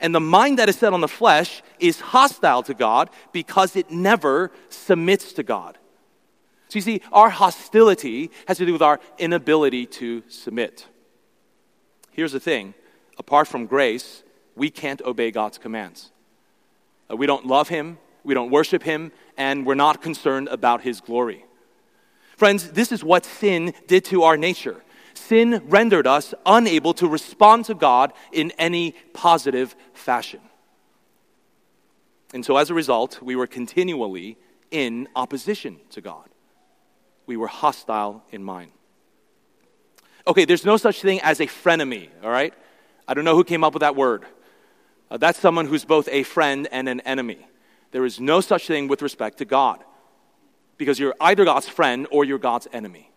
And 0.00 0.14
the 0.14 0.20
mind 0.20 0.58
that 0.58 0.68
is 0.68 0.76
set 0.76 0.92
on 0.92 1.00
the 1.00 1.08
flesh 1.08 1.62
is 1.78 2.00
hostile 2.00 2.62
to 2.64 2.74
God 2.74 3.08
because 3.30 3.76
it 3.76 3.90
never 3.90 4.50
submits 4.68 5.32
to 5.34 5.42
God. 5.42 5.78
So 6.68 6.78
you 6.78 6.80
see, 6.80 7.02
our 7.12 7.30
hostility 7.30 8.30
has 8.48 8.56
to 8.58 8.66
do 8.66 8.72
with 8.72 8.82
our 8.82 8.98
inability 9.18 9.86
to 9.86 10.22
submit. 10.28 10.86
Here's 12.10 12.32
the 12.32 12.40
thing 12.40 12.74
apart 13.18 13.46
from 13.46 13.66
grace, 13.66 14.22
we 14.56 14.70
can't 14.70 15.02
obey 15.02 15.30
God's 15.30 15.58
commands. 15.58 16.10
Uh, 17.10 17.16
we 17.16 17.26
don't 17.26 17.46
love 17.46 17.68
Him, 17.68 17.98
we 18.24 18.34
don't 18.34 18.50
worship 18.50 18.82
Him, 18.82 19.12
and 19.36 19.66
we're 19.66 19.74
not 19.74 20.02
concerned 20.02 20.48
about 20.48 20.80
His 20.80 21.00
glory. 21.00 21.44
Friends, 22.36 22.72
this 22.72 22.90
is 22.90 23.04
what 23.04 23.24
sin 23.24 23.74
did 23.86 24.04
to 24.06 24.24
our 24.24 24.36
nature. 24.36 24.82
Sin 25.26 25.62
rendered 25.66 26.06
us 26.06 26.34
unable 26.44 26.94
to 26.94 27.06
respond 27.06 27.66
to 27.66 27.74
God 27.74 28.12
in 28.32 28.50
any 28.58 28.92
positive 29.12 29.74
fashion. 29.92 30.40
And 32.34 32.44
so, 32.44 32.56
as 32.56 32.70
a 32.70 32.74
result, 32.74 33.22
we 33.22 33.36
were 33.36 33.46
continually 33.46 34.36
in 34.70 35.08
opposition 35.14 35.78
to 35.90 36.00
God. 36.00 36.28
We 37.26 37.36
were 37.36 37.46
hostile 37.46 38.24
in 38.30 38.42
mind. 38.42 38.72
Okay, 40.26 40.44
there's 40.44 40.64
no 40.64 40.76
such 40.76 41.02
thing 41.02 41.20
as 41.20 41.40
a 41.40 41.46
frenemy, 41.46 42.08
all 42.22 42.30
right? 42.30 42.54
I 43.06 43.14
don't 43.14 43.24
know 43.24 43.34
who 43.34 43.44
came 43.44 43.64
up 43.64 43.74
with 43.74 43.82
that 43.82 43.96
word. 43.96 44.24
Uh, 45.10 45.18
that's 45.18 45.38
someone 45.38 45.66
who's 45.66 45.84
both 45.84 46.08
a 46.10 46.22
friend 46.22 46.68
and 46.72 46.88
an 46.88 47.00
enemy. 47.00 47.46
There 47.90 48.04
is 48.04 48.18
no 48.18 48.40
such 48.40 48.66
thing 48.66 48.88
with 48.88 49.02
respect 49.02 49.38
to 49.38 49.44
God 49.44 49.84
because 50.78 50.98
you're 50.98 51.14
either 51.20 51.44
God's 51.44 51.68
friend 51.68 52.06
or 52.10 52.24
you're 52.24 52.38
God's 52.38 52.66
enemy. 52.72 53.10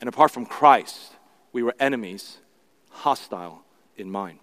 And 0.00 0.08
apart 0.08 0.32
from 0.32 0.44
Christ, 0.44 1.13
we 1.54 1.62
were 1.62 1.74
enemies, 1.80 2.38
hostile 2.90 3.62
in 3.96 4.10
mind. 4.10 4.40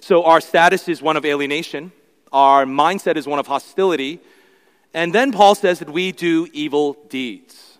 So 0.00 0.24
our 0.24 0.42
status 0.42 0.86
is 0.88 1.00
one 1.00 1.16
of 1.16 1.24
alienation, 1.24 1.92
our 2.30 2.66
mindset 2.66 3.16
is 3.16 3.26
one 3.26 3.38
of 3.38 3.46
hostility, 3.46 4.20
and 4.92 5.14
then 5.14 5.32
Paul 5.32 5.54
says 5.54 5.78
that 5.78 5.88
we 5.88 6.12
do 6.12 6.46
evil 6.52 6.98
deeds. 7.08 7.78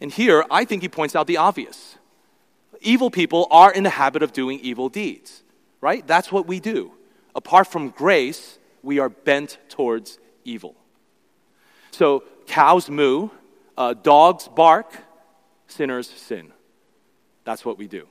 And 0.00 0.10
here, 0.10 0.44
I 0.50 0.64
think 0.64 0.82
he 0.82 0.88
points 0.88 1.14
out 1.16 1.26
the 1.26 1.36
obvious. 1.36 1.96
Evil 2.80 3.10
people 3.10 3.48
are 3.50 3.72
in 3.72 3.82
the 3.82 3.90
habit 3.90 4.22
of 4.22 4.32
doing 4.32 4.60
evil 4.60 4.88
deeds, 4.88 5.42
right? 5.80 6.06
That's 6.06 6.30
what 6.30 6.46
we 6.46 6.60
do. 6.60 6.92
Apart 7.34 7.66
from 7.66 7.90
grace, 7.90 8.58
we 8.82 9.00
are 9.00 9.08
bent 9.08 9.58
towards 9.68 10.20
evil. 10.44 10.76
So 11.90 12.22
cows 12.46 12.88
moo, 12.88 13.30
uh, 13.76 13.94
dogs 13.94 14.48
bark, 14.48 14.94
sinners 15.68 16.08
sin. 16.08 16.52
That's 17.44 17.64
what 17.64 17.78
we 17.78 17.86
do. 17.86 18.08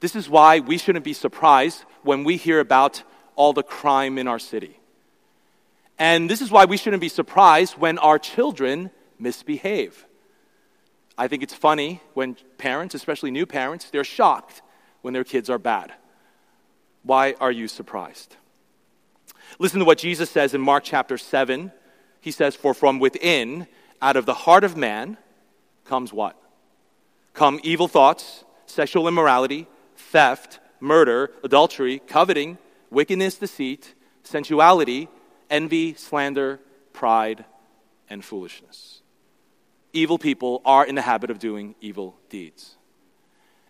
This 0.00 0.16
is 0.16 0.28
why 0.28 0.60
we 0.60 0.78
shouldn't 0.78 1.04
be 1.04 1.12
surprised 1.12 1.84
when 2.02 2.24
we 2.24 2.36
hear 2.36 2.58
about 2.58 3.02
all 3.36 3.52
the 3.52 3.62
crime 3.62 4.18
in 4.18 4.26
our 4.26 4.38
city. 4.38 4.80
And 5.98 6.30
this 6.30 6.40
is 6.40 6.50
why 6.50 6.64
we 6.64 6.78
shouldn't 6.78 7.02
be 7.02 7.10
surprised 7.10 7.76
when 7.76 7.98
our 7.98 8.18
children 8.18 8.90
misbehave. 9.18 10.06
I 11.18 11.28
think 11.28 11.42
it's 11.42 11.54
funny 11.54 12.00
when 12.14 12.36
parents, 12.56 12.94
especially 12.94 13.30
new 13.30 13.44
parents, 13.44 13.90
they're 13.90 14.04
shocked 14.04 14.62
when 15.02 15.12
their 15.12 15.24
kids 15.24 15.50
are 15.50 15.58
bad. 15.58 15.92
Why 17.02 17.34
are 17.40 17.52
you 17.52 17.68
surprised? 17.68 18.36
Listen 19.58 19.80
to 19.80 19.84
what 19.84 19.98
Jesus 19.98 20.30
says 20.30 20.54
in 20.54 20.60
Mark 20.62 20.84
chapter 20.84 21.18
7. 21.18 21.72
He 22.22 22.30
says, 22.30 22.56
For 22.56 22.72
from 22.72 22.98
within, 22.98 23.66
out 24.00 24.16
of 24.16 24.24
the 24.24 24.34
heart 24.34 24.64
of 24.64 24.76
man, 24.76 25.18
comes 25.90 26.10
what? 26.10 26.34
Come 27.34 27.60
evil 27.62 27.88
thoughts, 27.88 28.44
sexual 28.64 29.06
immorality, 29.06 29.66
theft, 29.96 30.60
murder, 30.80 31.30
adultery, 31.44 31.98
coveting, 31.98 32.56
wickedness, 32.90 33.34
deceit, 33.36 33.94
sensuality, 34.22 35.08
envy, 35.50 35.92
slander, 35.94 36.60
pride, 36.94 37.44
and 38.08 38.24
foolishness 38.24 39.00
evil 39.92 40.18
people 40.18 40.62
are 40.64 40.84
in 40.84 40.94
the 40.94 41.02
habit 41.02 41.30
of 41.30 41.38
doing 41.38 41.74
evil 41.80 42.16
deeds. 42.28 42.76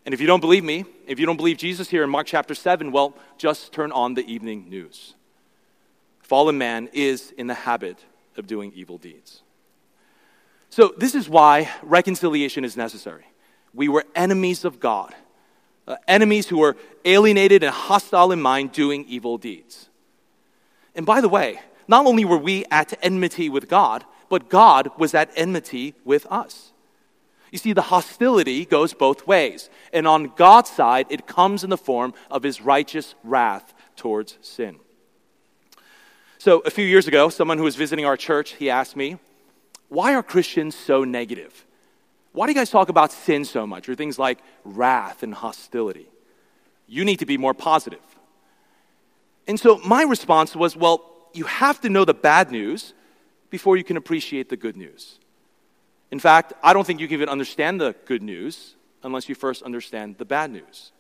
And 0.05 0.15
if 0.15 0.21
you 0.21 0.27
don't 0.27 0.41
believe 0.41 0.65
me, 0.65 0.85
if 1.07 1.21
you 1.21 1.27
don't 1.27 1.37
believe 1.37 1.59
Jesus 1.59 1.89
here 1.89 2.03
in 2.03 2.11
Mark 2.11 2.27
chapter 2.27 2.55
7, 2.55 2.91
well, 2.91 3.15
just 3.39 3.73
turn 3.73 3.93
on 3.93 4.15
the 4.15 4.25
evening 4.31 4.69
news. 4.69 5.15
Fallen 6.21 6.59
man 6.59 6.89
is 6.93 7.33
in 7.37 7.47
the 7.47 7.55
habit 7.55 8.05
of 8.37 8.47
doing 8.47 8.73
evil 8.75 8.99
deeds. 8.99 9.43
So, 10.71 10.95
this 10.97 11.17
is 11.17 11.29
why 11.29 11.69
reconciliation 11.83 12.65
is 12.65 12.77
necessary. 12.77 13.25
We 13.75 13.89
were 13.89 14.05
enemies 14.15 14.65
of 14.65 14.79
God, 14.79 15.15
uh, 15.87 15.97
enemies 16.07 16.49
who 16.49 16.59
were 16.59 16.77
alienated 17.05 17.65
and 17.65 17.75
hostile 17.75 18.31
in 18.31 18.41
mind, 18.41 18.71
doing 18.71 19.05
evil 19.09 19.37
deeds. 19.37 19.89
And 20.95 21.05
by 21.05 21.21
the 21.21 21.29
way, 21.29 21.61
not 21.89 22.07
only 22.07 22.25
were 22.25 22.39
we 22.39 22.65
at 22.71 22.97
enmity 23.03 23.49
with 23.49 23.69
God, 23.69 24.05
but 24.29 24.49
God 24.49 24.91
was 24.97 25.13
at 25.13 25.31
enmity 25.35 25.95
with 26.05 26.25
us. 26.31 26.73
You 27.51 27.59
see, 27.59 27.73
the 27.73 27.83
hostility 27.83 28.65
goes 28.65 28.95
both 28.95 29.27
ways. 29.27 29.71
And 29.93 30.07
on 30.07 30.33
God's 30.37 30.71
side, 30.71 31.07
it 31.11 31.27
comes 31.27 31.65
in 31.65 31.71
the 31.71 31.77
form 31.77 32.15
of 32.31 32.45
his 32.45 32.61
righteous 32.61 33.17
wrath 33.25 33.75
towards 33.97 34.39
sin. 34.41 34.77
So, 36.39 36.61
a 36.61 36.71
few 36.71 36.85
years 36.85 37.09
ago, 37.09 37.29
someone 37.29 37.59
who 37.59 37.65
was 37.65 37.75
visiting 37.77 38.05
our 38.05 38.17
church, 38.17 38.53
he 38.53 38.71
asked 38.71 38.95
me, 38.95 39.19
Why 39.91 40.15
are 40.15 40.23
Christians 40.23 40.75
so 40.75 41.05
negative? 41.05 41.67
Why 42.33 42.47
do 42.47 42.53
you 42.53 42.59
guys 42.59 42.71
talk 42.71 42.89
about 42.89 43.13
sin 43.13 43.45
so 43.45 43.67
much, 43.67 43.89
or 43.89 43.95
things 43.95 44.19
like 44.19 44.39
wrath 44.65 45.23
and 45.23 45.35
hostility? 45.35 46.07
You 46.87 47.05
need 47.05 47.19
to 47.19 47.27
be 47.27 47.37
more 47.37 47.55
positive. 47.55 48.01
And 49.47 49.59
so, 49.59 49.79
my 49.79 50.05
response 50.05 50.55
was, 50.57 50.77
Well, 50.77 51.05
you 51.35 51.45
have 51.45 51.81
to 51.83 51.89
know 51.89 52.05
the 52.05 52.15
bad 52.15 52.51
news 52.51 52.95
before 53.51 53.77
you 53.77 53.85
can 53.85 53.97
appreciate 53.97 54.49
the 54.49 54.57
good 54.57 54.77
news. 54.77 55.19
In 56.13 56.21
fact, 56.21 56.53
I 56.63 56.73
don't 56.73 56.87
think 56.87 57.01
you 57.01 57.09
can 57.09 57.15
even 57.15 57.29
understand 57.29 57.81
the 57.81 57.95
good 58.07 58.23
news 58.23 58.75
unless 59.03 59.29
you 59.29 59.35
first 59.35 59.63
understand 59.63 60.19
the 60.19 60.25
bad 60.25 60.51
news. 60.51 60.93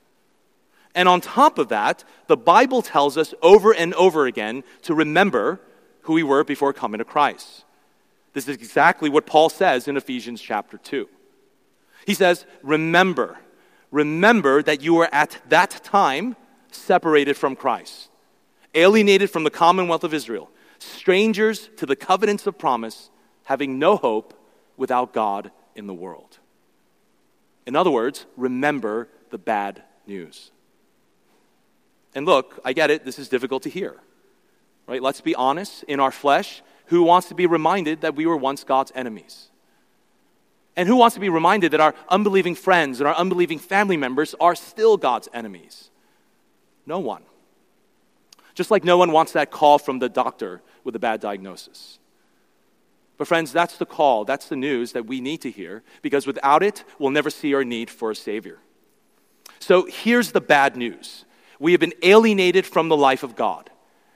And 0.94 1.08
on 1.08 1.20
top 1.20 1.58
of 1.58 1.68
that, 1.68 2.02
the 2.26 2.36
Bible 2.36 2.82
tells 2.82 3.16
us 3.16 3.34
over 3.40 3.72
and 3.72 3.94
over 3.94 4.26
again 4.26 4.64
to 4.82 4.94
remember 4.94 5.60
who 6.02 6.14
we 6.14 6.24
were 6.24 6.42
before 6.42 6.72
coming 6.72 6.98
to 6.98 7.04
Christ. 7.04 7.64
This 8.32 8.48
is 8.48 8.56
exactly 8.56 9.10
what 9.10 9.26
Paul 9.26 9.48
says 9.48 9.88
in 9.88 9.96
Ephesians 9.96 10.40
chapter 10.40 10.78
2. 10.78 11.08
He 12.06 12.14
says, 12.14 12.46
Remember, 12.62 13.38
remember 13.90 14.62
that 14.62 14.82
you 14.82 14.94
were 14.94 15.08
at 15.12 15.40
that 15.48 15.80
time 15.82 16.36
separated 16.70 17.36
from 17.36 17.56
Christ, 17.56 18.08
alienated 18.74 19.30
from 19.30 19.44
the 19.44 19.50
commonwealth 19.50 20.04
of 20.04 20.14
Israel 20.14 20.50
strangers 20.82 21.68
to 21.76 21.86
the 21.86 21.96
covenants 21.96 22.46
of 22.46 22.58
promise, 22.58 23.10
having 23.44 23.78
no 23.78 23.96
hope 23.96 24.34
without 24.76 25.12
God 25.12 25.50
in 25.74 25.86
the 25.86 25.94
world. 25.94 26.38
In 27.66 27.76
other 27.76 27.90
words, 27.90 28.26
remember 28.36 29.08
the 29.30 29.38
bad 29.38 29.82
news. 30.06 30.50
And 32.14 32.26
look, 32.26 32.58
I 32.64 32.72
get 32.72 32.90
it, 32.90 33.04
this 33.04 33.18
is 33.18 33.28
difficult 33.28 33.62
to 33.64 33.70
hear. 33.70 33.96
Right? 34.86 35.02
Let's 35.02 35.20
be 35.20 35.34
honest, 35.34 35.84
in 35.84 36.00
our 36.00 36.10
flesh, 36.10 36.62
who 36.90 37.04
wants 37.04 37.28
to 37.28 37.34
be 37.34 37.46
reminded 37.46 38.00
that 38.00 38.16
we 38.16 38.26
were 38.26 38.36
once 38.36 38.64
God's 38.64 38.90
enemies? 38.96 39.48
And 40.76 40.88
who 40.88 40.96
wants 40.96 41.14
to 41.14 41.20
be 41.20 41.28
reminded 41.28 41.70
that 41.72 41.80
our 41.80 41.94
unbelieving 42.08 42.56
friends 42.56 43.00
and 43.00 43.06
our 43.06 43.14
unbelieving 43.14 43.60
family 43.60 43.96
members 43.96 44.34
are 44.40 44.56
still 44.56 44.96
God's 44.96 45.28
enemies? 45.32 45.90
No 46.86 46.98
one. 46.98 47.22
Just 48.54 48.72
like 48.72 48.82
no 48.82 48.98
one 48.98 49.12
wants 49.12 49.32
that 49.32 49.52
call 49.52 49.78
from 49.78 50.00
the 50.00 50.08
doctor 50.08 50.62
with 50.82 50.96
a 50.96 50.98
bad 50.98 51.20
diagnosis. 51.20 52.00
But, 53.18 53.28
friends, 53.28 53.52
that's 53.52 53.76
the 53.76 53.86
call, 53.86 54.24
that's 54.24 54.48
the 54.48 54.56
news 54.56 54.92
that 54.92 55.06
we 55.06 55.20
need 55.20 55.42
to 55.42 55.50
hear, 55.50 55.84
because 56.02 56.26
without 56.26 56.62
it, 56.64 56.82
we'll 56.98 57.10
never 57.10 57.30
see 57.30 57.54
our 57.54 57.64
need 57.64 57.88
for 57.88 58.10
a 58.10 58.16
Savior. 58.16 58.58
So, 59.60 59.86
here's 59.86 60.32
the 60.32 60.40
bad 60.40 60.76
news 60.76 61.24
we 61.60 61.70
have 61.72 61.80
been 61.80 61.94
alienated 62.02 62.66
from 62.66 62.88
the 62.88 62.96
life 62.96 63.22
of 63.22 63.36
God. 63.36 63.69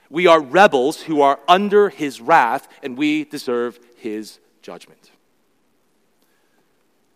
We 0.09 0.27
are 0.27 0.39
rebels 0.39 1.01
who 1.01 1.21
are 1.21 1.39
under 1.47 1.89
His 1.89 2.21
wrath, 2.21 2.67
and 2.83 2.97
we 2.97 3.23
deserve 3.23 3.79
His 3.95 4.39
judgment. 4.61 5.11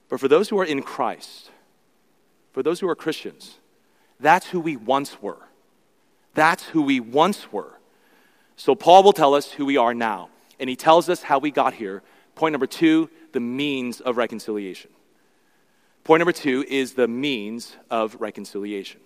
But 0.10 0.19
for 0.19 0.27
those 0.27 0.50
who 0.50 0.60
are 0.60 0.65
in 0.65 0.81
Christ, 0.81 1.51
for 2.51 2.63
those 2.63 2.79
who 2.79 2.89
are 2.89 2.96
Christians, 2.96 3.58
that's 4.19 4.48
who 4.48 4.60
we 4.60 4.75
once 4.75 5.22
were. 5.22 5.38
That's 6.34 6.63
who 6.65 6.81
we 6.81 7.00
once 7.00 7.51
were. 7.51 7.79
So 8.55 8.75
Paul 8.75 9.03
will 9.03 9.13
tell 9.13 9.36
us 9.36 9.51
who 9.51 9.65
we 9.65 9.77
are 9.77 9.93
now, 9.93 10.29
and 10.60 10.69
he 10.69 10.75
tells 10.75 11.10
us 11.10 11.24
how 11.24 11.39
we 11.39 11.51
got 11.51 11.74
here. 11.74 12.01
Point 12.36 12.53
number 12.53 12.67
two 12.67 13.10
the 13.31 13.39
means 13.39 14.01
of 14.01 14.17
reconciliation. 14.17 14.89
Point 16.03 16.22
number 16.22 16.31
two 16.31 16.65
is 16.67 16.93
the 16.93 17.08
means 17.08 17.75
of 17.89 18.19
reconciliation. 18.19 19.00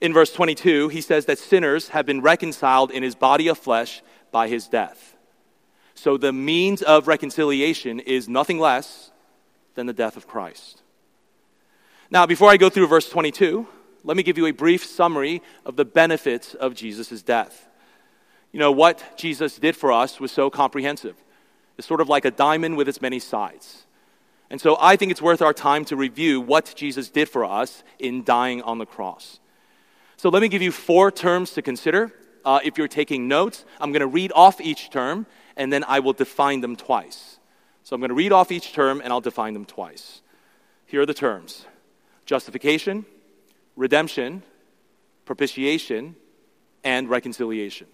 In 0.00 0.12
verse 0.12 0.32
22, 0.32 0.88
he 0.88 1.00
says 1.00 1.26
that 1.26 1.38
sinners 1.38 1.88
have 1.88 2.06
been 2.06 2.20
reconciled 2.20 2.90
in 2.90 3.02
his 3.02 3.14
body 3.14 3.48
of 3.48 3.58
flesh 3.58 4.02
by 4.30 4.48
his 4.48 4.68
death. 4.68 5.16
So 5.94 6.16
the 6.16 6.32
means 6.32 6.82
of 6.82 7.08
reconciliation 7.08 7.98
is 7.98 8.28
nothing 8.28 8.60
less 8.60 9.10
than 9.74 9.86
the 9.86 9.92
death 9.92 10.16
of 10.16 10.28
Christ. 10.28 10.82
Now, 12.10 12.26
before 12.26 12.50
I 12.50 12.56
go 12.56 12.70
through 12.70 12.86
verse 12.86 13.08
22, 13.08 13.66
let 14.04 14.16
me 14.16 14.22
give 14.22 14.38
you 14.38 14.46
a 14.46 14.52
brief 14.52 14.84
summary 14.84 15.42
of 15.66 15.76
the 15.76 15.84
benefits 15.84 16.54
of 16.54 16.74
Jesus' 16.74 17.22
death. 17.22 17.68
You 18.52 18.60
know, 18.60 18.72
what 18.72 19.04
Jesus 19.16 19.58
did 19.58 19.76
for 19.76 19.92
us 19.92 20.20
was 20.20 20.30
so 20.30 20.48
comprehensive. 20.48 21.16
It's 21.76 21.86
sort 21.86 22.00
of 22.00 22.08
like 22.08 22.24
a 22.24 22.30
diamond 22.30 22.76
with 22.76 22.88
its 22.88 23.02
many 23.02 23.18
sides. 23.18 23.86
And 24.50 24.60
so 24.60 24.76
I 24.80 24.96
think 24.96 25.10
it's 25.10 25.20
worth 25.20 25.42
our 25.42 25.52
time 25.52 25.84
to 25.86 25.96
review 25.96 26.40
what 26.40 26.72
Jesus 26.76 27.10
did 27.10 27.28
for 27.28 27.44
us 27.44 27.82
in 27.98 28.24
dying 28.24 28.62
on 28.62 28.78
the 28.78 28.86
cross. 28.86 29.40
So 30.18 30.30
let 30.30 30.42
me 30.42 30.48
give 30.48 30.62
you 30.62 30.72
four 30.72 31.12
terms 31.12 31.52
to 31.52 31.62
consider. 31.62 32.12
Uh, 32.44 32.58
if 32.64 32.76
you're 32.76 32.88
taking 32.88 33.28
notes, 33.28 33.64
I'm 33.80 33.92
going 33.92 34.00
to 34.00 34.06
read 34.08 34.32
off 34.34 34.60
each 34.60 34.90
term 34.90 35.26
and 35.56 35.72
then 35.72 35.84
I 35.84 36.00
will 36.00 36.12
define 36.12 36.60
them 36.60 36.74
twice. 36.74 37.38
So 37.84 37.94
I'm 37.94 38.00
going 38.00 38.08
to 38.08 38.16
read 38.16 38.32
off 38.32 38.50
each 38.50 38.72
term 38.72 39.00
and 39.00 39.12
I'll 39.12 39.20
define 39.20 39.54
them 39.54 39.64
twice. 39.64 40.20
Here 40.86 41.00
are 41.00 41.06
the 41.06 41.14
terms 41.14 41.66
justification, 42.26 43.06
redemption, 43.76 44.42
propitiation, 45.24 46.16
and 46.82 47.08
reconciliation. 47.08 47.86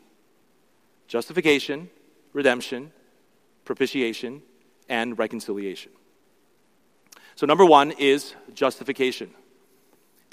Justification, 1.09 1.91
redemption, 2.33 2.91
propitiation, 3.67 4.41
and 4.89 5.19
reconciliation. 5.19 5.93
So, 7.35 7.45
number 7.45 7.67
one 7.67 7.91
is 7.91 8.35
justification. 8.55 9.35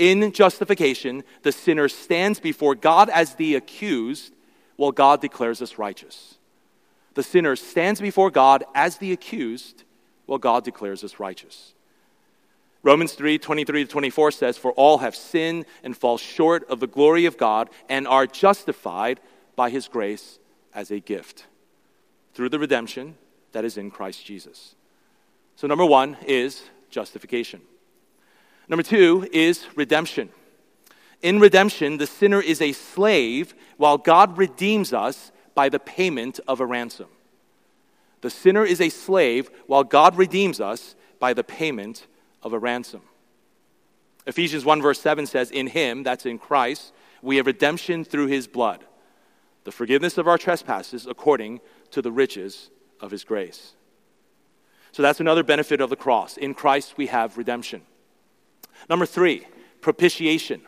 In 0.02 0.32
justification, 0.32 1.24
the 1.44 1.52
sinner 1.52 1.88
stands 1.88 2.40
before 2.40 2.74
God 2.74 3.08
as 3.12 3.36
the 3.36 3.54
accused, 3.54 4.34
while 4.76 4.92
God 4.92 5.22
declares 5.22 5.62
us 5.62 5.78
righteous. 5.78 6.40
The 7.14 7.22
sinner 7.22 7.56
stands 7.56 8.02
before 8.02 8.32
God 8.32 8.64
as 8.74 8.98
the 8.98 9.12
accused, 9.12 9.84
while 10.26 10.40
God 10.40 10.64
declares 10.64 11.04
us 11.04 11.20
righteous. 11.20 11.76
Romans 12.82 13.14
3 13.14 13.38
23 13.38 13.84
to 13.84 13.92
24 13.92 14.32
says, 14.32 14.58
For 14.58 14.72
all 14.72 14.98
have 14.98 15.16
sinned 15.16 15.66
and 15.84 15.96
fall 15.96 16.18
short 16.18 16.68
of 16.68 16.80
the 16.80 16.88
glory 16.88 17.28
of 17.28 17.38
God 17.38 17.70
and 17.88 18.08
are 18.08 18.26
justified 18.26 19.20
by 19.56 19.70
his 19.70 19.88
grace 19.88 20.40
as 20.74 20.90
a 20.90 21.00
gift 21.00 21.46
through 22.34 22.50
the 22.50 22.58
redemption 22.58 23.18
that 23.52 23.66
is 23.66 23.78
in 23.78 23.92
Christ 23.92 24.26
Jesus. 24.26 24.74
So, 25.56 25.68
number 25.68 25.86
one 25.86 26.18
is 26.26 26.64
justification. 26.90 27.62
Number 28.72 28.84
two 28.84 29.28
is 29.34 29.68
redemption. 29.76 30.30
In 31.22 31.42
redemption, 31.42 31.98
the 31.98 32.08
sinner 32.08 32.40
is 32.40 32.62
a 32.62 32.72
slave 32.72 33.54
while 33.76 33.98
God 33.98 34.38
redeems 34.38 34.94
us 34.94 35.34
by 35.54 35.68
the 35.68 35.78
payment 35.78 36.40
of 36.48 36.62
a 36.62 36.66
ransom. 36.66 37.08
The 38.22 38.30
sinner 38.30 38.64
is 38.64 38.80
a 38.80 38.88
slave 38.88 39.52
while 39.68 39.84
God 39.84 40.16
redeems 40.16 40.62
us 40.62 40.96
by 41.20 41.34
the 41.34 41.44
payment 41.44 42.08
of 42.42 42.54
a 42.54 42.60
ransom. 42.60 43.02
Ephesians 44.26 44.64
1 44.64 44.82
verse 44.82 45.02
7 45.02 45.26
says, 45.26 45.52
In 45.52 45.68
him, 45.68 46.04
that's 46.04 46.26
in 46.26 46.40
Christ, 46.40 46.94
we 47.22 47.36
have 47.36 47.48
redemption 47.48 48.06
through 48.06 48.28
his 48.28 48.48
blood, 48.48 48.86
the 49.66 49.72
forgiveness 49.74 50.18
of 50.18 50.30
our 50.30 50.38
trespasses 50.38 51.06
according 51.06 51.60
to 51.92 52.02
the 52.02 52.12
riches 52.12 52.70
of 53.02 53.12
his 53.12 53.26
grace. 53.26 53.74
So 54.94 55.04
that's 55.04 55.20
another 55.20 55.44
benefit 55.44 55.82
of 55.82 55.90
the 55.90 55.98
cross. 55.98 56.38
In 56.38 56.54
Christ, 56.54 56.94
we 56.96 57.08
have 57.08 57.38
redemption. 57.38 57.82
Number 58.90 59.06
three, 59.06 59.48
propitiation. 59.82 60.62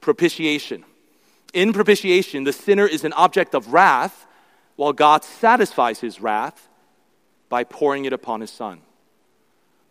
Propitiation. 0.00 0.84
In 1.52 1.72
propitiation, 1.72 2.44
the 2.44 2.52
sinner 2.52 2.86
is 2.86 3.04
an 3.04 3.12
object 3.12 3.54
of 3.54 3.72
wrath, 3.72 4.26
while 4.76 4.92
God 4.92 5.22
satisfies 5.24 6.00
his 6.00 6.20
wrath 6.20 6.68
by 7.48 7.64
pouring 7.64 8.04
it 8.04 8.12
upon 8.12 8.40
his 8.40 8.50
Son. 8.50 8.80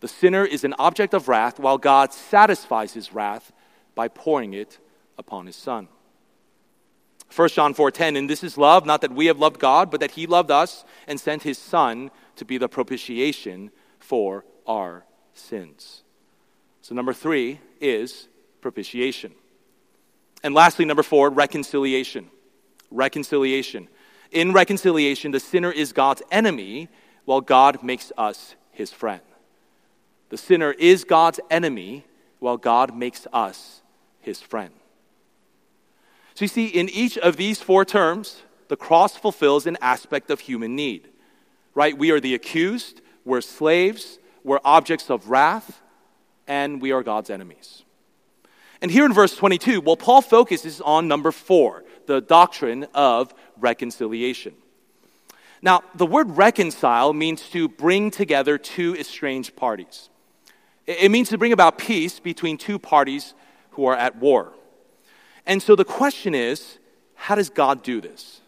The 0.01 0.07
sinner 0.09 0.43
is 0.43 0.65
an 0.65 0.75
object 0.77 1.13
of 1.13 1.29
wrath, 1.29 1.59
while 1.59 1.77
God 1.77 2.11
satisfies 2.11 2.93
his 2.93 3.13
wrath 3.13 3.53
by 3.95 4.09
pouring 4.09 4.53
it 4.53 4.77
upon 5.17 5.45
his 5.45 5.55
Son. 5.55 5.87
1 7.33 7.49
John 7.49 7.73
4:10 7.73 8.15
and 8.15 8.29
this 8.29 8.43
is 8.43 8.59
love 8.59 8.85
not 8.85 9.01
that 9.01 9.11
we 9.11 9.25
have 9.25 9.39
loved 9.39 9.59
God 9.59 9.89
but 9.89 9.99
that 9.99 10.11
he 10.11 10.27
loved 10.27 10.51
us 10.51 10.85
and 11.07 11.19
sent 11.19 11.41
his 11.41 11.57
son 11.57 12.11
to 12.35 12.45
be 12.45 12.59
the 12.59 12.69
propitiation 12.69 13.71
for 13.99 14.45
our 14.67 15.05
sins. 15.33 16.02
So 16.83 16.93
number 16.93 17.13
3 17.13 17.59
is 17.79 18.27
propitiation. 18.59 19.31
And 20.43 20.53
lastly 20.53 20.83
number 20.83 21.01
4 21.01 21.29
reconciliation. 21.29 22.29
Reconciliation. 22.91 23.87
In 24.31 24.51
reconciliation 24.51 25.31
the 25.31 25.39
sinner 25.39 25.71
is 25.71 25.93
God's 25.93 26.21
enemy 26.29 26.89
while 27.23 27.39
God 27.39 27.83
makes 27.83 28.11
us 28.17 28.55
his 28.71 28.91
friend. 28.91 29.21
The 30.27 30.37
sinner 30.37 30.71
is 30.71 31.05
God's 31.05 31.39
enemy 31.49 32.05
while 32.39 32.57
God 32.57 32.95
makes 32.95 33.27
us 33.31 33.81
his 34.19 34.41
friend. 34.41 34.73
So 36.33 36.43
you 36.43 36.49
see, 36.49 36.67
in 36.67 36.89
each 36.89 37.17
of 37.17 37.37
these 37.37 37.61
four 37.61 37.85
terms, 37.85 38.41
the 38.67 38.75
cross 38.75 39.15
fulfills 39.15 39.67
an 39.67 39.77
aspect 39.79 40.29
of 40.29 40.41
human 40.41 40.75
need, 40.75 41.07
right? 41.75 41.97
We 41.97 42.11
are 42.11 42.19
the 42.19 42.33
accused, 42.35 43.01
we're 43.23 43.41
slaves, 43.41 44.19
we're 44.43 44.59
objects 44.65 45.09
of 45.09 45.29
wrath, 45.29 45.82
and 46.47 46.81
we 46.81 46.91
are 46.91 47.03
God's 47.03 47.29
enemies. 47.29 47.83
And 48.81 48.91
here 48.91 49.05
in 49.05 49.13
verse 49.13 49.35
22, 49.35 49.81
well, 49.81 49.95
Paul 49.95 50.21
focuses 50.21 50.81
on 50.81 51.07
number 51.07 51.31
four, 51.31 51.83
the 52.05 52.19
doctrine 52.19 52.85
of 52.93 53.33
reconciliation. 53.57 54.53
Now, 55.61 55.83
the 55.95 56.05
word 56.05 56.31
reconcile 56.31 57.13
means 57.13 57.49
to 57.51 57.69
bring 57.69 58.11
together 58.11 58.57
two 58.57 58.95
estranged 58.97 59.55
parties. 59.55 60.09
It 60.85 61.09
means 61.09 61.29
to 61.29 61.37
bring 61.37 61.53
about 61.53 61.77
peace 61.77 62.19
between 62.19 62.57
two 62.57 62.77
parties 62.77 63.33
who 63.71 63.85
are 63.85 63.95
at 63.95 64.17
war. 64.17 64.51
And 65.45 65.63
so 65.63 65.75
the 65.75 65.85
question 65.85 66.35
is 66.35 66.77
how 67.15 67.35
does 67.35 67.49
God 67.49 67.83
do 67.83 68.01
this? 68.01 68.41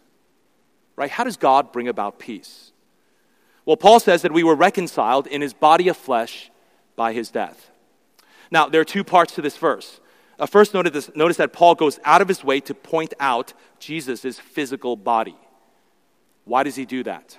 Right? 0.96 1.10
How 1.10 1.24
does 1.24 1.38
God 1.38 1.72
bring 1.72 1.88
about 1.88 2.18
peace? 2.18 2.72
Well, 3.64 3.78
Paul 3.78 4.00
says 4.00 4.20
that 4.22 4.32
we 4.32 4.44
were 4.44 4.54
reconciled 4.54 5.26
in 5.26 5.40
his 5.40 5.54
body 5.54 5.88
of 5.88 5.96
flesh 5.96 6.50
by 6.94 7.14
his 7.14 7.30
death. 7.30 7.70
Now, 8.50 8.68
there 8.68 8.80
are 8.80 8.84
two 8.84 9.04
parts 9.04 9.34
to 9.34 9.42
this 9.42 9.56
verse. 9.56 10.00
Uh, 10.38 10.46
first, 10.46 10.74
notice, 10.74 11.10
notice 11.14 11.38
that 11.38 11.52
Paul 11.52 11.74
goes 11.74 11.98
out 12.04 12.20
of 12.20 12.28
his 12.28 12.44
way 12.44 12.60
to 12.60 12.74
point 12.74 13.14
out 13.18 13.52
Jesus' 13.78 14.38
physical 14.38 14.96
body. 14.96 15.36
Why 16.44 16.62
does 16.62 16.76
he 16.76 16.84
do 16.84 17.02
that? 17.04 17.38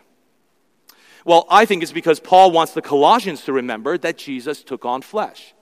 Well, 1.24 1.46
I 1.50 1.66
think 1.66 1.84
it's 1.84 1.92
because 1.92 2.20
Paul 2.20 2.52
wants 2.52 2.74
the 2.74 2.82
Colossians 2.82 3.44
to 3.44 3.54
remember 3.54 3.98
that 3.98 4.18
Jesus 4.18 4.64
took 4.64 4.86
on 4.86 5.02
flesh 5.02 5.54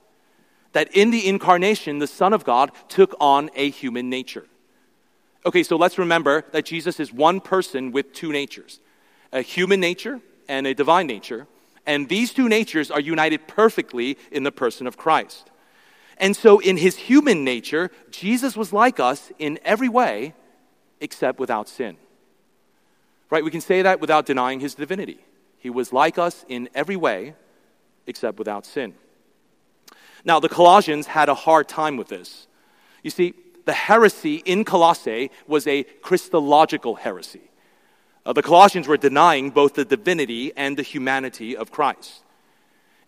that 0.76 0.94
in 0.94 1.10
the 1.10 1.26
incarnation, 1.26 2.00
the 2.00 2.06
Son 2.06 2.34
of 2.34 2.44
God 2.44 2.70
took 2.88 3.14
on 3.18 3.48
a 3.54 3.70
human 3.70 4.10
nature. 4.10 4.44
Okay, 5.46 5.62
so 5.62 5.76
let's 5.76 5.96
remember 5.96 6.44
that 6.52 6.66
Jesus 6.66 7.00
is 7.00 7.10
one 7.10 7.40
person 7.40 7.92
with 7.92 8.12
two 8.12 8.30
natures 8.30 8.80
a 9.32 9.40
human 9.40 9.80
nature 9.80 10.20
and 10.48 10.66
a 10.66 10.74
divine 10.74 11.06
nature. 11.06 11.46
And 11.86 12.08
these 12.08 12.34
two 12.34 12.48
natures 12.48 12.90
are 12.90 13.00
united 13.00 13.46
perfectly 13.46 14.18
in 14.32 14.42
the 14.42 14.52
person 14.52 14.86
of 14.86 14.96
Christ. 14.96 15.50
And 16.18 16.34
so, 16.34 16.58
in 16.58 16.76
his 16.78 16.96
human 16.96 17.44
nature, 17.44 17.90
Jesus 18.10 18.56
was 18.56 18.72
like 18.72 18.98
us 18.98 19.30
in 19.38 19.58
every 19.64 19.88
way 19.88 20.34
except 21.00 21.38
without 21.38 21.68
sin. 21.68 21.96
Right? 23.30 23.44
We 23.44 23.50
can 23.50 23.60
say 23.60 23.82
that 23.82 24.00
without 24.00 24.26
denying 24.26 24.60
his 24.60 24.74
divinity. 24.74 25.18
He 25.58 25.70
was 25.70 25.92
like 25.92 26.18
us 26.18 26.44
in 26.48 26.68
every 26.74 26.96
way 26.96 27.34
except 28.06 28.38
without 28.38 28.64
sin. 28.64 28.94
Now, 30.24 30.40
the 30.40 30.48
Colossians 30.48 31.06
had 31.06 31.28
a 31.28 31.34
hard 31.34 31.68
time 31.68 31.96
with 31.96 32.08
this. 32.08 32.46
You 33.02 33.10
see, 33.10 33.34
the 33.64 33.72
heresy 33.72 34.36
in 34.36 34.64
Colossae 34.64 35.30
was 35.46 35.66
a 35.66 35.82
Christological 35.82 36.94
heresy. 36.94 37.50
Uh, 38.26 38.32
the 38.32 38.42
Colossians 38.42 38.88
were 38.88 38.96
denying 38.96 39.50
both 39.50 39.74
the 39.74 39.84
divinity 39.84 40.52
and 40.56 40.76
the 40.76 40.82
humanity 40.82 41.56
of 41.56 41.70
Christ. 41.70 42.24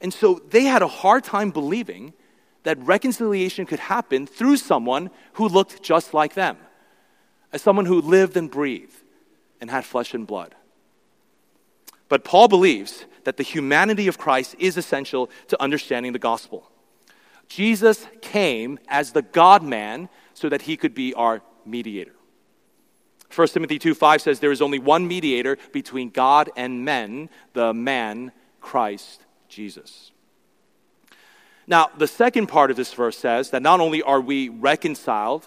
And 0.01 0.15
so 0.15 0.41
they 0.51 0.63
had 0.63 0.81
a 0.81 0.87
hard 0.87 1.25
time 1.25 1.51
believing 1.51 2.15
that 2.63 2.79
reconciliation 2.79 3.67
could 3.67 3.81
happen 3.81 4.29
through 4.29 4.59
someone 4.59 5.11
who 5.33 5.49
looked 5.49 5.83
just 5.83 6.15
like 6.15 6.35
them, 6.35 6.57
as 7.53 7.63
someone 7.63 7.85
who 7.85 8.01
lived 8.01 8.37
and 8.37 8.49
breathed 8.49 8.95
and 9.61 9.69
had 9.69 9.85
flesh 9.85 10.15
and 10.15 10.25
blood. 10.25 10.55
But 12.09 12.23
Paul 12.23 12.47
believes 12.47 13.05
that 13.25 13.37
the 13.37 13.43
humanity 13.43 14.07
of 14.07 14.19
Christ 14.19 14.55
is 14.61 14.77
essential 14.77 15.31
to 15.49 15.61
understanding 15.61 16.13
the 16.13 16.21
gospel. 16.21 16.71
Jesus 17.49 18.07
came 18.21 18.79
as 18.87 19.11
the 19.11 19.23
God 19.23 19.65
man 19.65 20.09
so 20.33 20.49
that 20.49 20.63
he 20.63 20.77
could 20.77 20.95
be 20.95 21.13
our 21.15 21.43
mediator. 21.67 22.15
1 23.35 23.49
Timothy 23.49 23.79
2 23.79 23.95
5 23.95 24.23
says, 24.23 24.41
There 24.41 24.53
is 24.53 24.63
only 24.63 24.79
one 24.79 25.07
mediator 25.07 25.59
between 25.73 26.11
God 26.11 26.51
and 26.57 26.85
men, 26.85 27.29
the 27.53 27.75
man, 27.75 28.33
Christ 28.61 29.25
Jesus. 29.49 30.13
Now, 31.67 31.91
the 31.97 32.07
second 32.07 32.47
part 32.47 32.71
of 32.71 32.77
this 32.77 32.95
verse 32.95 33.19
says 33.19 33.51
that 33.51 33.63
not 33.63 33.81
only 33.81 34.03
are 34.03 34.21
we 34.21 34.49
reconciled 34.49 35.47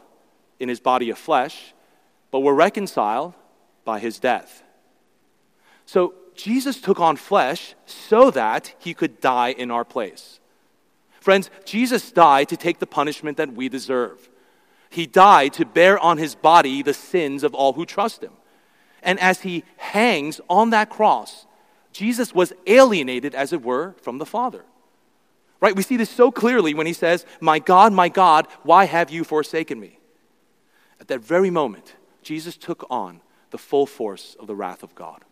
in 0.59 0.69
his 0.69 0.79
body 0.79 1.09
of 1.09 1.17
flesh, 1.17 1.73
but 2.29 2.41
were 2.41 2.53
reconciled 2.53 3.33
by 3.83 3.99
his 3.99 4.19
death. 4.19 4.63
So 5.85 6.13
Jesus 6.35 6.79
took 6.79 6.99
on 6.99 7.17
flesh 7.17 7.75
so 7.85 8.31
that 8.31 8.73
he 8.79 8.93
could 8.93 9.19
die 9.19 9.49
in 9.49 9.71
our 9.71 9.83
place. 9.83 10.39
Friends, 11.19 11.49
Jesus 11.65 12.11
died 12.11 12.49
to 12.49 12.57
take 12.57 12.79
the 12.79 12.87
punishment 12.87 13.37
that 13.37 13.53
we 13.53 13.69
deserve. 13.69 14.29
He 14.91 15.07
died 15.07 15.53
to 15.53 15.65
bear 15.65 15.97
on 15.97 16.17
his 16.17 16.35
body 16.35 16.83
the 16.83 16.93
sins 16.93 17.43
of 17.43 17.55
all 17.55 17.73
who 17.73 17.85
trust 17.85 18.21
him. 18.21 18.33
And 19.01 19.19
as 19.21 19.39
he 19.39 19.63
hangs 19.77 20.41
on 20.49 20.71
that 20.71 20.89
cross, 20.89 21.47
Jesus 21.93 22.35
was 22.35 22.51
alienated, 22.67 23.33
as 23.33 23.53
it 23.53 23.63
were, 23.63 23.95
from 24.01 24.17
the 24.17 24.25
Father. 24.25 24.65
Right? 25.61 25.75
We 25.75 25.81
see 25.81 25.95
this 25.95 26.09
so 26.09 26.29
clearly 26.29 26.73
when 26.73 26.87
he 26.87 26.93
says, 26.93 27.25
My 27.39 27.57
God, 27.57 27.93
my 27.93 28.09
God, 28.09 28.47
why 28.63 28.83
have 28.83 29.09
you 29.09 29.23
forsaken 29.23 29.79
me? 29.79 29.97
At 30.99 31.07
that 31.07 31.21
very 31.21 31.49
moment, 31.49 31.95
Jesus 32.21 32.57
took 32.57 32.85
on 32.89 33.21
the 33.51 33.57
full 33.57 33.85
force 33.85 34.35
of 34.41 34.47
the 34.47 34.55
wrath 34.55 34.83
of 34.83 34.93
God. 34.93 35.23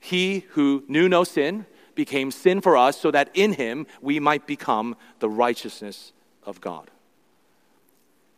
He 0.00 0.44
who 0.50 0.82
knew 0.88 1.08
no 1.08 1.22
sin 1.22 1.66
became 1.94 2.32
sin 2.32 2.60
for 2.60 2.76
us 2.76 3.00
so 3.00 3.12
that 3.12 3.30
in 3.32 3.52
him 3.52 3.86
we 4.02 4.18
might 4.18 4.44
become 4.44 4.96
the 5.20 5.30
righteousness 5.30 6.12
of 6.42 6.60
God. 6.60 6.90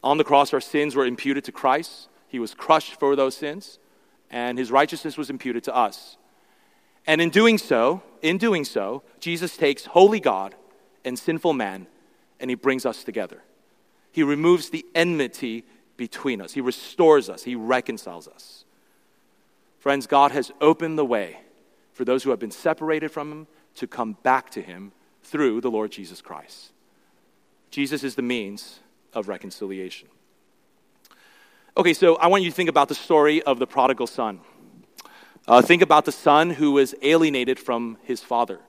On 0.02 0.18
the 0.18 0.24
cross, 0.24 0.52
our 0.52 0.60
sins 0.60 0.94
were 0.94 1.06
imputed 1.06 1.44
to 1.44 1.52
Christ. 1.52 2.08
He 2.28 2.38
was 2.38 2.54
crushed 2.54 2.98
for 2.98 3.16
those 3.16 3.36
sins, 3.36 3.78
and 4.30 4.58
his 4.58 4.70
righteousness 4.70 5.16
was 5.16 5.30
imputed 5.30 5.64
to 5.64 5.74
us. 5.74 6.16
And 7.06 7.20
in 7.20 7.30
doing 7.30 7.58
so, 7.58 8.02
in 8.22 8.38
doing 8.38 8.64
so, 8.64 9.02
Jesus 9.18 9.56
takes 9.56 9.86
holy 9.86 10.20
God 10.20 10.54
and 11.04 11.18
sinful 11.18 11.54
man 11.54 11.86
and 12.40 12.50
he 12.50 12.54
brings 12.54 12.86
us 12.86 13.04
together. 13.04 13.42
He 14.12 14.22
removes 14.22 14.70
the 14.70 14.84
enmity 14.94 15.64
between 15.96 16.40
us. 16.40 16.52
He 16.52 16.60
restores 16.60 17.28
us. 17.28 17.44
He 17.44 17.54
reconciles 17.54 18.28
us. 18.28 18.64
Friends, 19.78 20.06
God 20.06 20.32
has 20.32 20.52
opened 20.60 20.98
the 20.98 21.04
way 21.04 21.40
for 21.92 22.04
those 22.04 22.22
who 22.22 22.30
have 22.30 22.38
been 22.38 22.50
separated 22.50 23.10
from 23.10 23.30
him 23.30 23.46
to 23.76 23.86
come 23.86 24.16
back 24.22 24.50
to 24.50 24.62
him 24.62 24.92
through 25.22 25.60
the 25.60 25.70
Lord 25.70 25.90
Jesus 25.90 26.20
Christ. 26.20 26.72
Jesus 27.70 28.02
is 28.02 28.14
the 28.14 28.22
means 28.22 28.80
of 29.12 29.28
reconciliation. 29.28 30.08
Okay, 31.76 31.94
so 31.94 32.16
I 32.16 32.26
want 32.26 32.42
you 32.42 32.50
to 32.50 32.56
think 32.56 32.68
about 32.68 32.88
the 32.88 32.94
story 32.94 33.42
of 33.42 33.58
the 33.58 33.66
prodigal 33.66 34.06
son. 34.06 34.40
Uh, 35.46 35.62
think 35.62 35.80
about 35.80 36.04
the 36.04 36.12
son 36.12 36.50
who 36.50 36.72
was 36.72 36.94
alienated 37.02 37.58
from 37.58 37.96
his 38.02 38.20
father, 38.20 38.60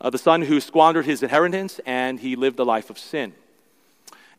uh, 0.00 0.10
the 0.10 0.18
son 0.18 0.42
who 0.42 0.60
squandered 0.60 1.06
his 1.06 1.22
inheritance 1.22 1.80
and 1.86 2.20
he 2.20 2.36
lived 2.36 2.58
a 2.58 2.64
life 2.64 2.90
of 2.90 2.98
sin. 2.98 3.32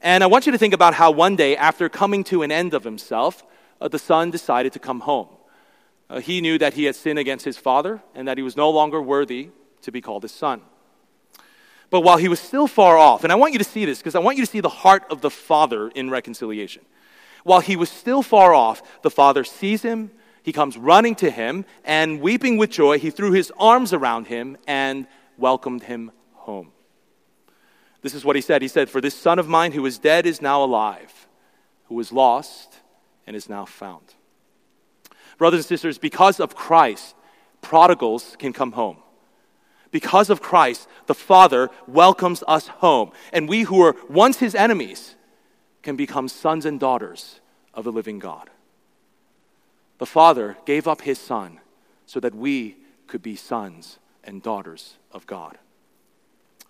And 0.01 0.23
I 0.23 0.27
want 0.27 0.45
you 0.45 0.51
to 0.53 0.57
think 0.57 0.73
about 0.73 0.93
how 0.93 1.11
one 1.11 1.35
day, 1.35 1.57
after 1.57 1.89
coming 1.89 2.23
to 2.25 2.43
an 2.43 2.51
end 2.51 2.73
of 2.73 2.85
himself, 2.85 3.43
uh, 3.81 3.87
the 3.87 3.99
son 3.99 4.31
decided 4.31 4.71
to 4.73 4.79
come 4.79 5.01
home. 5.01 5.27
Uh, 6.09 6.19
he 6.21 6.41
knew 6.41 6.57
that 6.57 6.75
he 6.75 6.85
had 6.85 6.95
sinned 6.95 7.19
against 7.19 7.43
his 7.43 7.57
father 7.57 8.01
and 8.15 8.27
that 8.27 8.37
he 8.37 8.43
was 8.43 8.55
no 8.55 8.69
longer 8.69 9.01
worthy 9.01 9.49
to 9.81 9.91
be 9.91 9.99
called 9.99 10.23
his 10.23 10.31
son. 10.31 10.61
But 11.89 12.01
while 12.01 12.17
he 12.17 12.27
was 12.27 12.39
still 12.39 12.67
far 12.67 12.97
off, 12.97 13.23
and 13.23 13.33
I 13.33 13.35
want 13.35 13.53
you 13.53 13.59
to 13.59 13.65
see 13.65 13.85
this 13.85 13.99
because 13.99 14.15
I 14.15 14.19
want 14.19 14.37
you 14.37 14.45
to 14.45 14.51
see 14.51 14.59
the 14.59 14.69
heart 14.69 15.03
of 15.09 15.21
the 15.21 15.29
father 15.29 15.89
in 15.89 16.09
reconciliation. 16.09 16.83
While 17.43 17.61
he 17.61 17.75
was 17.75 17.89
still 17.89 18.21
far 18.21 18.53
off, 18.53 19.01
the 19.01 19.09
father 19.09 19.43
sees 19.43 19.81
him, 19.81 20.11
he 20.43 20.51
comes 20.51 20.77
running 20.77 21.15
to 21.15 21.31
him, 21.31 21.65
and 21.83 22.21
weeping 22.21 22.57
with 22.57 22.69
joy, 22.69 22.99
he 22.99 23.09
threw 23.09 23.31
his 23.31 23.51
arms 23.57 23.93
around 23.93 24.27
him 24.27 24.57
and 24.67 25.07
welcomed 25.37 25.83
him 25.83 26.11
home. 26.33 26.71
This 28.01 28.13
is 28.13 28.23
what 28.23 28.35
he 28.35 28.41
said. 28.41 28.61
He 28.61 28.67
said, 28.67 28.89
For 28.89 29.01
this 29.01 29.15
son 29.15 29.39
of 29.39 29.47
mine 29.47 29.71
who 29.71 29.81
was 29.81 29.97
dead 29.97 30.25
is 30.25 30.41
now 30.41 30.63
alive, 30.63 31.27
who 31.85 31.95
was 31.95 32.11
lost 32.11 32.79
and 33.25 33.35
is 33.35 33.49
now 33.49 33.65
found. 33.65 34.13
Brothers 35.37 35.59
and 35.61 35.65
sisters, 35.65 35.97
because 35.97 36.39
of 36.39 36.55
Christ, 36.55 37.15
prodigals 37.61 38.35
can 38.37 38.53
come 38.53 38.73
home. 38.73 38.97
Because 39.91 40.29
of 40.29 40.41
Christ, 40.41 40.87
the 41.07 41.15
Father 41.15 41.69
welcomes 41.87 42.43
us 42.47 42.67
home. 42.67 43.11
And 43.33 43.49
we 43.49 43.63
who 43.63 43.77
were 43.77 43.95
once 44.07 44.37
his 44.37 44.55
enemies 44.55 45.15
can 45.81 45.95
become 45.95 46.27
sons 46.27 46.65
and 46.65 46.79
daughters 46.79 47.39
of 47.73 47.83
the 47.83 47.91
living 47.91 48.19
God. 48.19 48.49
The 49.97 50.05
Father 50.05 50.57
gave 50.65 50.87
up 50.87 51.01
his 51.01 51.17
Son 51.17 51.59
so 52.05 52.19
that 52.19 52.35
we 52.35 52.77
could 53.07 53.21
be 53.21 53.35
sons 53.35 53.99
and 54.23 54.41
daughters 54.43 54.97
of 55.11 55.25
God. 55.25 55.57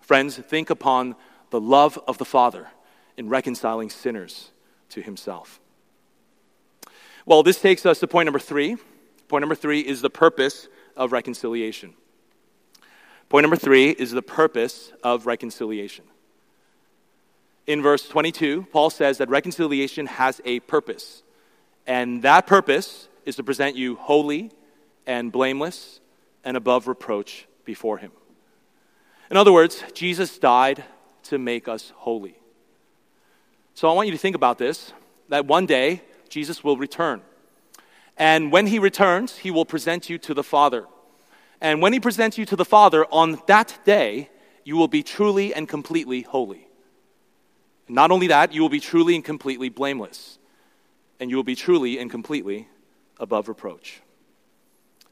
Friends, 0.00 0.36
think 0.36 0.70
upon 0.70 1.14
the 1.50 1.60
love 1.60 1.98
of 2.08 2.18
the 2.18 2.24
Father 2.24 2.68
in 3.16 3.28
reconciling 3.28 3.90
sinners 3.90 4.50
to 4.88 5.02
himself. 5.02 5.60
Well, 7.26 7.42
this 7.42 7.60
takes 7.60 7.84
us 7.86 8.00
to 8.00 8.08
point 8.08 8.26
number 8.26 8.38
three. 8.38 8.76
Point 9.28 9.42
number 9.42 9.54
three 9.54 9.80
is 9.80 10.00
the 10.00 10.10
purpose 10.10 10.68
of 10.96 11.12
reconciliation. 11.12 11.94
Point 13.30 13.44
number 13.44 13.56
three 13.56 13.90
is 13.90 14.10
the 14.10 14.22
purpose 14.22 14.92
of 15.04 15.24
reconciliation. 15.24 16.04
In 17.68 17.80
verse 17.80 18.08
22, 18.08 18.66
Paul 18.72 18.90
says 18.90 19.18
that 19.18 19.28
reconciliation 19.28 20.06
has 20.06 20.40
a 20.44 20.58
purpose, 20.58 21.22
and 21.86 22.22
that 22.22 22.48
purpose 22.48 23.08
is 23.24 23.36
to 23.36 23.44
present 23.44 23.76
you 23.76 23.94
holy 23.94 24.50
and 25.06 25.30
blameless 25.30 26.00
and 26.44 26.56
above 26.56 26.88
reproach 26.88 27.46
before 27.64 27.98
Him. 27.98 28.10
In 29.30 29.36
other 29.36 29.52
words, 29.52 29.84
Jesus 29.94 30.36
died 30.36 30.82
to 31.24 31.38
make 31.38 31.68
us 31.68 31.92
holy. 31.98 32.34
So 33.74 33.88
I 33.88 33.92
want 33.92 34.08
you 34.08 34.12
to 34.12 34.18
think 34.18 34.34
about 34.34 34.58
this 34.58 34.92
that 35.28 35.46
one 35.46 35.66
day 35.66 36.02
Jesus 36.28 36.64
will 36.64 36.76
return. 36.76 37.20
And 38.16 38.50
when 38.50 38.66
He 38.66 38.80
returns, 38.80 39.36
He 39.36 39.52
will 39.52 39.64
present 39.64 40.10
you 40.10 40.18
to 40.18 40.34
the 40.34 40.42
Father. 40.42 40.86
And 41.60 41.82
when 41.82 41.92
He 41.92 42.00
presents 42.00 42.38
you 42.38 42.46
to 42.46 42.56
the 42.56 42.64
Father, 42.64 43.04
on 43.06 43.40
that 43.46 43.78
day, 43.84 44.30
you 44.64 44.76
will 44.76 44.88
be 44.88 45.02
truly 45.02 45.54
and 45.54 45.68
completely 45.68 46.22
holy. 46.22 46.66
Not 47.88 48.10
only 48.10 48.28
that, 48.28 48.52
you 48.52 48.62
will 48.62 48.68
be 48.68 48.80
truly 48.80 49.14
and 49.14 49.24
completely 49.24 49.68
blameless. 49.68 50.38
And 51.18 51.28
you 51.28 51.36
will 51.36 51.44
be 51.44 51.56
truly 51.56 51.98
and 51.98 52.10
completely 52.10 52.68
above 53.18 53.48
reproach. 53.48 54.00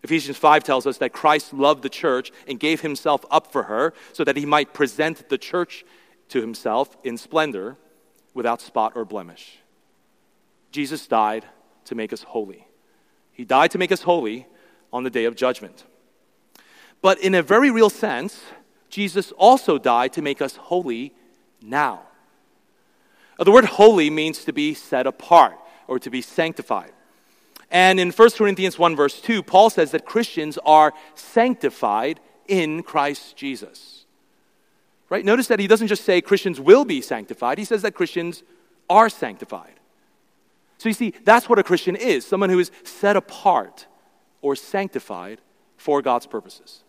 Ephesians 0.02 0.36
5 0.36 0.62
tells 0.62 0.86
us 0.86 0.98
that 0.98 1.12
Christ 1.12 1.52
loved 1.52 1.82
the 1.82 1.88
church 1.88 2.30
and 2.46 2.60
gave 2.60 2.80
himself 2.80 3.24
up 3.30 3.50
for 3.50 3.64
her 3.64 3.92
so 4.12 4.24
that 4.24 4.36
he 4.36 4.46
might 4.46 4.72
present 4.72 5.28
the 5.28 5.38
church 5.38 5.84
to 6.28 6.40
himself 6.40 6.96
in 7.02 7.18
splendor 7.18 7.76
without 8.32 8.60
spot 8.60 8.92
or 8.94 9.04
blemish. 9.04 9.58
Jesus 10.70 11.06
died 11.06 11.44
to 11.86 11.94
make 11.94 12.12
us 12.12 12.22
holy. 12.22 12.66
He 13.32 13.44
died 13.44 13.72
to 13.72 13.78
make 13.78 13.90
us 13.90 14.02
holy 14.02 14.46
on 14.92 15.02
the 15.02 15.10
day 15.10 15.24
of 15.24 15.34
judgment. 15.34 15.84
But 17.00 17.18
in 17.20 17.34
a 17.34 17.42
very 17.42 17.70
real 17.70 17.90
sense, 17.90 18.42
Jesus 18.88 19.32
also 19.32 19.78
died 19.78 20.12
to 20.14 20.22
make 20.22 20.42
us 20.42 20.56
holy 20.56 21.14
now. 21.60 22.02
The 23.38 23.52
word 23.52 23.66
holy 23.66 24.10
means 24.10 24.44
to 24.44 24.52
be 24.52 24.74
set 24.74 25.06
apart 25.06 25.56
or 25.86 25.98
to 26.00 26.10
be 26.10 26.20
sanctified. 26.20 26.92
And 27.70 28.00
in 28.00 28.10
1 28.10 28.30
Corinthians 28.30 28.78
1, 28.78 28.96
verse 28.96 29.20
2, 29.20 29.42
Paul 29.42 29.70
says 29.70 29.90
that 29.90 30.04
Christians 30.04 30.58
are 30.64 30.92
sanctified 31.14 32.18
in 32.48 32.82
Christ 32.82 33.36
Jesus. 33.36 34.06
Right? 35.10 35.24
Notice 35.24 35.46
that 35.48 35.60
he 35.60 35.66
doesn't 35.66 35.88
just 35.88 36.04
say 36.04 36.20
Christians 36.20 36.60
will 36.60 36.84
be 36.84 37.00
sanctified, 37.00 37.58
he 37.58 37.64
says 37.64 37.82
that 37.82 37.94
Christians 37.94 38.42
are 38.90 39.08
sanctified. 39.08 39.74
So 40.78 40.88
you 40.88 40.94
see, 40.94 41.12
that's 41.24 41.48
what 41.48 41.58
a 41.58 41.62
Christian 41.62 41.96
is 41.96 42.24
someone 42.24 42.50
who 42.50 42.58
is 42.58 42.70
set 42.84 43.16
apart 43.16 43.86
or 44.40 44.56
sanctified 44.56 45.40
for 45.76 46.02
God's 46.02 46.26
purposes. 46.26 46.84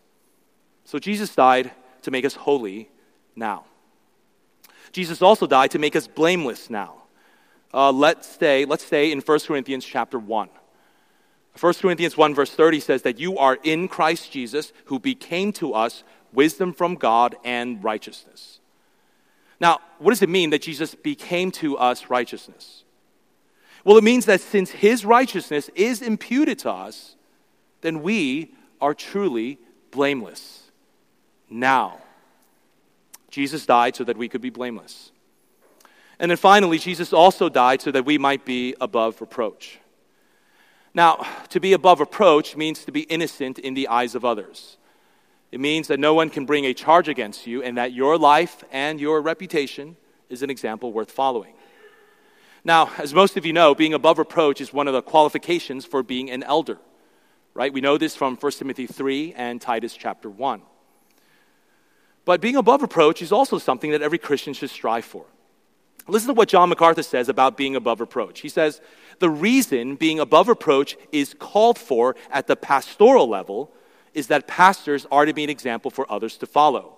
So 0.89 0.97
Jesus 0.97 1.35
died 1.35 1.69
to 2.01 2.09
make 2.09 2.25
us 2.25 2.33
holy 2.33 2.89
now. 3.35 3.65
Jesus 4.91 5.21
also 5.21 5.45
died 5.45 5.69
to 5.69 5.77
make 5.77 5.95
us 5.95 6.07
blameless 6.07 6.67
now. 6.67 7.03
Uh, 7.71 7.91
let's 7.91 8.27
stay. 8.27 8.65
Let's 8.65 8.83
stay 8.83 9.11
in 9.11 9.19
1 9.19 9.39
Corinthians 9.41 9.85
chapter 9.85 10.17
1. 10.17 10.49
1 11.59 11.73
Corinthians 11.75 12.17
1, 12.17 12.33
verse 12.33 12.49
30 12.49 12.79
says 12.79 13.03
that 13.03 13.19
you 13.19 13.37
are 13.37 13.59
in 13.61 13.87
Christ 13.87 14.31
Jesus, 14.31 14.73
who 14.85 14.97
became 14.97 15.53
to 15.53 15.75
us 15.75 16.03
wisdom 16.33 16.73
from 16.73 16.95
God 16.95 17.35
and 17.43 17.83
righteousness. 17.83 18.59
Now, 19.61 19.81
what 19.99 20.09
does 20.09 20.23
it 20.23 20.29
mean 20.29 20.49
that 20.49 20.63
Jesus 20.63 20.95
became 20.95 21.51
to 21.51 21.77
us 21.77 22.09
righteousness? 22.09 22.83
Well, 23.83 23.99
it 23.99 24.03
means 24.03 24.25
that 24.25 24.41
since 24.41 24.71
his 24.71 25.05
righteousness 25.05 25.69
is 25.75 26.01
imputed 26.01 26.57
to 26.59 26.71
us, 26.71 27.15
then 27.81 28.01
we 28.01 28.55
are 28.81 28.95
truly 28.95 29.59
blameless. 29.91 30.68
Now, 31.49 31.99
Jesus 33.29 33.65
died 33.65 33.95
so 33.95 34.03
that 34.03 34.17
we 34.17 34.29
could 34.29 34.41
be 34.41 34.49
blameless. 34.49 35.11
And 36.19 36.31
then 36.31 36.37
finally, 36.37 36.77
Jesus 36.77 37.13
also 37.13 37.47
died 37.49 37.81
so 37.81 37.91
that 37.91 38.05
we 38.05 38.17
might 38.17 38.43
be 38.45 38.75
above 38.81 39.21
reproach. 39.21 39.79
Now, 40.93 41.25
to 41.49 41.59
be 41.59 41.73
above 41.73 41.99
reproach 41.99 42.57
means 42.57 42.83
to 42.85 42.91
be 42.91 43.01
innocent 43.01 43.59
in 43.59 43.73
the 43.73 43.87
eyes 43.87 44.15
of 44.15 44.25
others. 44.25 44.77
It 45.51 45.59
means 45.59 45.87
that 45.87 45.99
no 45.99 46.13
one 46.13 46.29
can 46.29 46.45
bring 46.45 46.65
a 46.65 46.73
charge 46.73 47.07
against 47.07 47.47
you 47.47 47.63
and 47.63 47.77
that 47.77 47.93
your 47.93 48.17
life 48.17 48.63
and 48.71 48.99
your 48.99 49.21
reputation 49.21 49.95
is 50.29 50.43
an 50.43 50.49
example 50.49 50.91
worth 50.91 51.11
following. 51.11 51.53
Now, 52.63 52.91
as 52.97 53.13
most 53.13 53.37
of 53.37 53.45
you 53.45 53.53
know, 53.53 53.73
being 53.73 53.93
above 53.93 54.19
reproach 54.19 54.61
is 54.61 54.73
one 54.73 54.87
of 54.87 54.93
the 54.93 55.01
qualifications 55.01 55.85
for 55.85 56.03
being 56.03 56.29
an 56.29 56.43
elder, 56.43 56.77
right? 57.53 57.71
We 57.71 57.81
know 57.81 57.97
this 57.97 58.15
from 58.15 58.35
1 58.35 58.51
Timothy 58.53 58.85
3 58.85 59.33
and 59.35 59.61
Titus 59.61 59.95
chapter 59.95 60.29
1. 60.29 60.61
But 62.25 62.41
being 62.41 62.55
above 62.55 62.81
reproach 62.81 63.21
is 63.21 63.31
also 63.31 63.57
something 63.57 63.91
that 63.91 64.01
every 64.01 64.17
Christian 64.17 64.53
should 64.53 64.69
strive 64.69 65.05
for. 65.05 65.25
Listen 66.07 66.27
to 66.29 66.33
what 66.33 66.49
John 66.49 66.69
MacArthur 66.69 67.03
says 67.03 67.29
about 67.29 67.55
being 67.55 67.75
above 67.75 67.99
reproach. 67.99 68.39
He 68.39 68.49
says, 68.49 68.81
The 69.19 69.29
reason 69.29 69.95
being 69.95 70.19
above 70.19 70.47
reproach 70.47 70.97
is 71.11 71.35
called 71.37 71.77
for 71.77 72.15
at 72.31 72.47
the 72.47 72.55
pastoral 72.55 73.27
level 73.27 73.71
is 74.13 74.27
that 74.27 74.47
pastors 74.47 75.05
are 75.11 75.25
to 75.25 75.33
be 75.33 75.43
an 75.43 75.49
example 75.49 75.91
for 75.91 76.11
others 76.11 76.37
to 76.37 76.47
follow, 76.47 76.97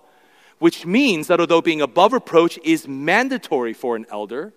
which 0.60 0.86
means 0.86 1.28
that 1.28 1.40
although 1.40 1.62
being 1.62 1.82
above 1.82 2.14
reproach 2.14 2.58
is 2.64 2.88
mandatory 2.88 3.74
for 3.74 3.96
an 3.98 4.06
elder, 4.10 4.54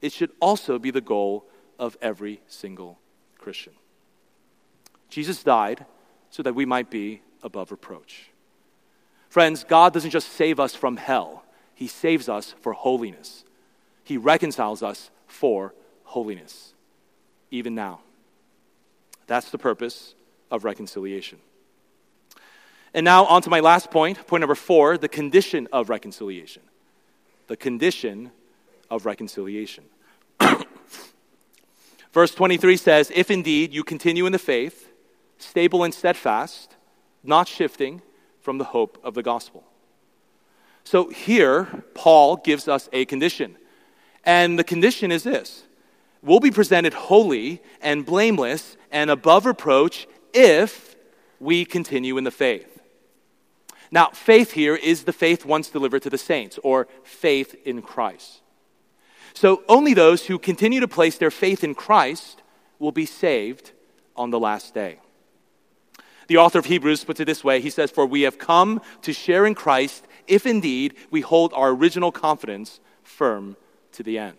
it 0.00 0.12
should 0.12 0.32
also 0.40 0.78
be 0.78 0.90
the 0.90 1.00
goal 1.00 1.44
of 1.78 1.96
every 2.00 2.40
single 2.46 2.98
Christian. 3.38 3.74
Jesus 5.10 5.42
died 5.42 5.84
so 6.30 6.42
that 6.42 6.54
we 6.54 6.64
might 6.64 6.90
be 6.90 7.20
above 7.42 7.70
reproach. 7.70 8.31
Friends, 9.32 9.64
God 9.64 9.94
doesn't 9.94 10.10
just 10.10 10.28
save 10.34 10.60
us 10.60 10.74
from 10.74 10.98
hell, 10.98 11.42
He 11.74 11.86
saves 11.86 12.28
us 12.28 12.54
for 12.60 12.74
holiness. 12.74 13.46
He 14.04 14.18
reconciles 14.18 14.82
us 14.82 15.10
for 15.26 15.72
holiness, 16.04 16.74
even 17.50 17.74
now. 17.74 18.00
That's 19.26 19.50
the 19.50 19.56
purpose 19.56 20.14
of 20.50 20.64
reconciliation. 20.64 21.38
And 22.92 23.06
now, 23.06 23.24
on 23.24 23.40
to 23.40 23.48
my 23.48 23.60
last 23.60 23.90
point, 23.90 24.26
point 24.26 24.42
number 24.42 24.54
four 24.54 24.98
the 24.98 25.08
condition 25.08 25.66
of 25.72 25.88
reconciliation. 25.88 26.60
The 27.46 27.56
condition 27.56 28.32
of 28.90 29.06
reconciliation. 29.06 29.84
Verse 32.12 32.34
23 32.34 32.76
says, 32.76 33.10
If 33.14 33.30
indeed 33.30 33.72
you 33.72 33.82
continue 33.82 34.26
in 34.26 34.32
the 34.32 34.38
faith, 34.38 34.92
stable 35.38 35.84
and 35.84 35.94
steadfast, 35.94 36.76
not 37.24 37.48
shifting 37.48 38.02
from 38.42 38.58
the 38.58 38.64
hope 38.64 38.98
of 39.02 39.14
the 39.14 39.22
gospel. 39.22 39.64
So 40.84 41.08
here, 41.08 41.84
Paul 41.94 42.36
gives 42.36 42.68
us 42.68 42.88
a 42.92 43.04
condition. 43.06 43.56
And 44.24 44.58
the 44.58 44.64
condition 44.64 45.10
is 45.10 45.22
this 45.22 45.64
we'll 46.22 46.40
be 46.40 46.50
presented 46.50 46.94
holy 46.94 47.62
and 47.80 48.04
blameless 48.04 48.76
and 48.90 49.10
above 49.10 49.46
reproach 49.46 50.06
if 50.32 50.96
we 51.40 51.64
continue 51.64 52.16
in 52.18 52.24
the 52.24 52.30
faith. 52.30 52.80
Now, 53.90 54.08
faith 54.08 54.52
here 54.52 54.74
is 54.74 55.04
the 55.04 55.12
faith 55.12 55.44
once 55.44 55.68
delivered 55.68 56.02
to 56.02 56.10
the 56.10 56.18
saints, 56.18 56.58
or 56.62 56.88
faith 57.02 57.54
in 57.66 57.82
Christ. 57.82 58.40
So, 59.34 59.62
only 59.68 59.92
those 59.92 60.26
who 60.26 60.38
continue 60.38 60.80
to 60.80 60.88
place 60.88 61.18
their 61.18 61.30
faith 61.30 61.62
in 61.62 61.74
Christ 61.74 62.42
will 62.78 62.92
be 62.92 63.06
saved 63.06 63.72
on 64.16 64.30
the 64.30 64.40
last 64.40 64.72
day. 64.72 64.98
The 66.32 66.38
author 66.38 66.60
of 66.60 66.64
Hebrews 66.64 67.04
puts 67.04 67.20
it 67.20 67.26
this 67.26 67.44
way 67.44 67.60
He 67.60 67.68
says, 67.68 67.90
For 67.90 68.06
we 68.06 68.22
have 68.22 68.38
come 68.38 68.80
to 69.02 69.12
share 69.12 69.44
in 69.44 69.54
Christ 69.54 70.06
if 70.26 70.46
indeed 70.46 70.94
we 71.10 71.20
hold 71.20 71.52
our 71.52 71.68
original 71.68 72.10
confidence 72.10 72.80
firm 73.02 73.54
to 73.92 74.02
the 74.02 74.16
end. 74.16 74.38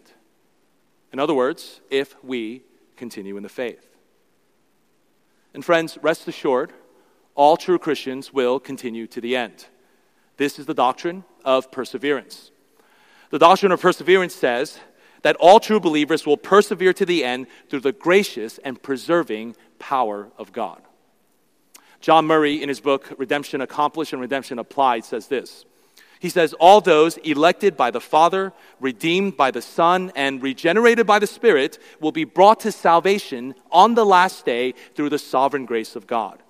In 1.11 1.19
other 1.19 1.35
words, 1.35 1.81
if 1.91 2.15
we 2.23 2.63
continue 2.95 3.37
in 3.37 3.43
the 3.43 3.47
faith. 3.49 3.95
And 5.53 5.63
friends, 5.63 5.99
rest 6.01 6.27
assured, 6.27 6.73
all 7.35 7.57
true 7.57 7.77
Christians 7.77 8.33
will 8.33 8.59
continue 8.59 9.05
to 9.05 9.21
the 9.21 9.35
end. 9.35 9.67
This 10.37 10.57
is 10.57 10.65
the 10.65 10.73
doctrine 10.73 11.23
of 11.45 11.71
perseverance. 11.71 12.49
The 13.29 13.37
doctrine 13.37 13.71
of 13.71 13.79
perseverance 13.79 14.33
says 14.33 14.79
that 15.21 15.35
all 15.35 15.59
true 15.59 15.79
believers 15.79 16.25
will 16.25 16.37
persevere 16.37 16.93
to 16.93 17.05
the 17.05 17.23
end 17.23 17.45
through 17.69 17.81
the 17.81 17.91
gracious 17.91 18.57
and 18.57 18.81
preserving 18.81 19.55
power 19.77 20.31
of 20.39 20.51
God. 20.51 20.81
John 22.03 22.27
Murray, 22.27 22.61
in 22.61 22.67
his 22.67 22.81
book 22.81 23.13
Redemption 23.17 23.61
Accomplished 23.61 24.11
and 24.11 24.21
Redemption 24.21 24.59
Applied, 24.59 25.05
says 25.05 25.27
this 25.27 25.63
he 26.19 26.27
says, 26.27 26.53
All 26.53 26.81
those 26.81 27.15
elected 27.17 27.77
by 27.77 27.91
the 27.91 28.01
Father, 28.01 28.51
redeemed 28.81 29.37
by 29.37 29.51
the 29.51 29.61
Son, 29.61 30.11
and 30.13 30.43
regenerated 30.43 31.07
by 31.07 31.19
the 31.19 31.27
Spirit 31.27 31.79
will 32.01 32.11
be 32.11 32.25
brought 32.25 32.59
to 32.61 32.73
salvation 32.73 33.55
on 33.71 33.95
the 33.95 34.05
last 34.05 34.45
day 34.45 34.73
through 34.95 35.11
the 35.11 35.19
sovereign 35.19 35.65
grace 35.65 35.95
of 35.95 36.05
God. 36.05 36.43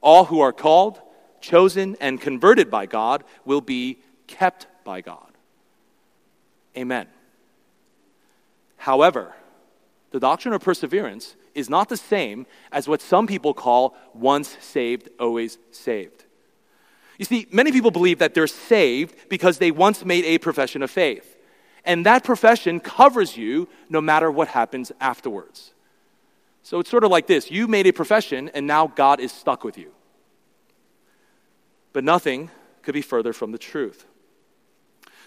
All 0.00 0.24
who 0.24 0.40
are 0.40 0.52
called, 0.52 1.00
chosen, 1.40 1.96
and 2.00 2.20
converted 2.20 2.68
by 2.68 2.86
God 2.86 3.22
will 3.44 3.60
be 3.60 3.98
kept 4.26 4.66
by 4.82 5.00
God. 5.02 5.32
Amen. 6.76 7.06
However, 8.76 9.34
the 10.10 10.20
doctrine 10.20 10.54
of 10.54 10.62
perseverance 10.62 11.36
is 11.54 11.70
not 11.70 11.88
the 11.88 11.96
same 11.96 12.46
as 12.72 12.88
what 12.88 13.00
some 13.00 13.26
people 13.26 13.54
call 13.54 13.96
once 14.14 14.56
saved, 14.60 15.08
always 15.18 15.58
saved. 15.70 16.24
You 17.18 17.24
see, 17.24 17.46
many 17.52 17.70
people 17.70 17.90
believe 17.90 18.18
that 18.18 18.34
they're 18.34 18.46
saved 18.46 19.14
because 19.28 19.58
they 19.58 19.70
once 19.70 20.04
made 20.04 20.24
a 20.24 20.38
profession 20.38 20.82
of 20.82 20.90
faith. 20.90 21.36
And 21.84 22.06
that 22.06 22.24
profession 22.24 22.80
covers 22.80 23.36
you 23.36 23.68
no 23.88 24.00
matter 24.00 24.30
what 24.30 24.48
happens 24.48 24.92
afterwards. 25.00 25.72
So 26.62 26.78
it's 26.78 26.90
sort 26.90 27.04
of 27.04 27.10
like 27.10 27.26
this 27.26 27.50
you 27.50 27.68
made 27.68 27.86
a 27.86 27.92
profession, 27.92 28.50
and 28.54 28.66
now 28.66 28.86
God 28.86 29.20
is 29.20 29.32
stuck 29.32 29.64
with 29.64 29.78
you. 29.78 29.92
But 31.92 32.04
nothing 32.04 32.50
could 32.82 32.94
be 32.94 33.02
further 33.02 33.32
from 33.32 33.52
the 33.52 33.58
truth. 33.58 34.06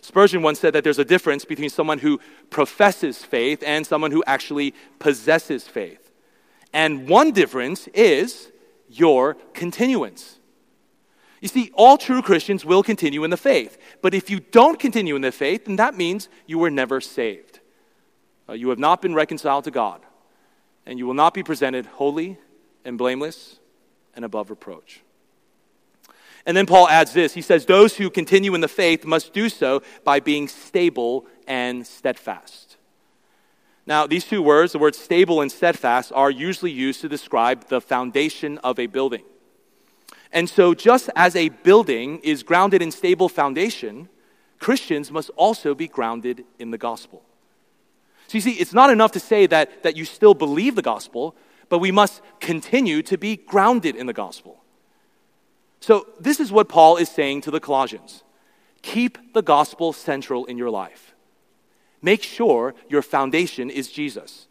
Spurgeon 0.03 0.41
once 0.41 0.59
said 0.59 0.73
that 0.73 0.83
there's 0.83 0.99
a 0.99 1.05
difference 1.05 1.45
between 1.45 1.69
someone 1.69 1.99
who 1.99 2.19
professes 2.49 3.23
faith 3.23 3.63
and 3.65 3.87
someone 3.87 4.11
who 4.11 4.21
actually 4.27 4.73
possesses 4.99 5.65
faith. 5.65 6.11
And 6.73 7.07
one 7.07 7.31
difference 7.31 7.87
is 7.93 8.51
your 8.89 9.35
continuance. 9.53 10.39
You 11.39 11.47
see, 11.47 11.71
all 11.73 11.97
true 11.97 12.21
Christians 12.21 12.65
will 12.65 12.83
continue 12.83 13.23
in 13.23 13.29
the 13.29 13.37
faith. 13.37 13.77
But 14.01 14.13
if 14.13 14.29
you 14.29 14.41
don't 14.41 14.77
continue 14.77 15.15
in 15.15 15.21
the 15.21 15.31
faith, 15.31 15.65
then 15.65 15.77
that 15.77 15.95
means 15.95 16.27
you 16.47 16.59
were 16.59 16.69
never 16.69 16.99
saved. 16.99 17.61
Uh, 18.49 18.53
you 18.53 18.69
have 18.69 18.79
not 18.79 19.01
been 19.01 19.13
reconciled 19.13 19.63
to 19.63 19.71
God, 19.71 20.01
and 20.85 20.99
you 20.99 21.05
will 21.05 21.13
not 21.13 21.33
be 21.33 21.43
presented 21.43 21.85
holy 21.85 22.37
and 22.83 22.97
blameless 22.97 23.59
and 24.15 24.25
above 24.25 24.49
reproach. 24.49 25.01
And 26.45 26.57
then 26.57 26.65
Paul 26.65 26.89
adds 26.89 27.13
this 27.13 27.33
he 27.33 27.41
says, 27.41 27.65
Those 27.65 27.95
who 27.95 28.09
continue 28.09 28.53
in 28.55 28.61
the 28.61 28.67
faith 28.67 29.05
must 29.05 29.33
do 29.33 29.49
so 29.49 29.81
by 30.03 30.19
being 30.19 30.47
stable 30.47 31.25
and 31.47 31.85
steadfast. 31.85 32.77
Now, 33.85 34.07
these 34.07 34.25
two 34.25 34.41
words, 34.41 34.71
the 34.71 34.79
words 34.79 34.97
stable 34.97 35.41
and 35.41 35.51
steadfast, 35.51 36.11
are 36.13 36.31
usually 36.31 36.71
used 36.71 37.01
to 37.01 37.09
describe 37.09 37.67
the 37.67 37.81
foundation 37.81 38.57
of 38.59 38.79
a 38.79 38.87
building. 38.87 39.23
And 40.31 40.49
so, 40.49 40.73
just 40.73 41.09
as 41.15 41.35
a 41.35 41.49
building 41.49 42.19
is 42.19 42.43
grounded 42.43 42.81
in 42.81 42.91
stable 42.91 43.29
foundation, 43.29 44.09
Christians 44.59 45.11
must 45.11 45.29
also 45.35 45.75
be 45.75 45.87
grounded 45.87 46.45
in 46.59 46.71
the 46.71 46.77
gospel. 46.77 47.23
So, 48.27 48.37
you 48.37 48.41
see, 48.41 48.53
it's 48.53 48.73
not 48.73 48.89
enough 48.89 49.11
to 49.13 49.19
say 49.19 49.47
that, 49.47 49.83
that 49.83 49.97
you 49.97 50.05
still 50.05 50.33
believe 50.33 50.75
the 50.75 50.81
gospel, 50.81 51.35
but 51.67 51.79
we 51.79 51.91
must 51.91 52.21
continue 52.39 53.01
to 53.03 53.17
be 53.17 53.35
grounded 53.35 53.95
in 53.97 54.05
the 54.05 54.13
gospel. 54.13 54.62
So, 55.83 56.07
this 56.17 56.39
is 56.39 56.49
what 56.49 56.69
Paul 56.69 56.95
is 56.95 57.09
saying 57.09 57.41
to 57.41 57.51
the 57.51 57.59
Colossians 57.59 58.23
keep 58.83 59.33
the 59.33 59.41
gospel 59.41 59.91
central 59.91 60.45
in 60.45 60.57
your 60.57 60.69
life. 60.69 61.13
Make 62.01 62.23
sure 62.23 62.73
your 62.87 63.01
foundation 63.01 63.69
is 63.69 63.91
Jesus. 63.91 64.47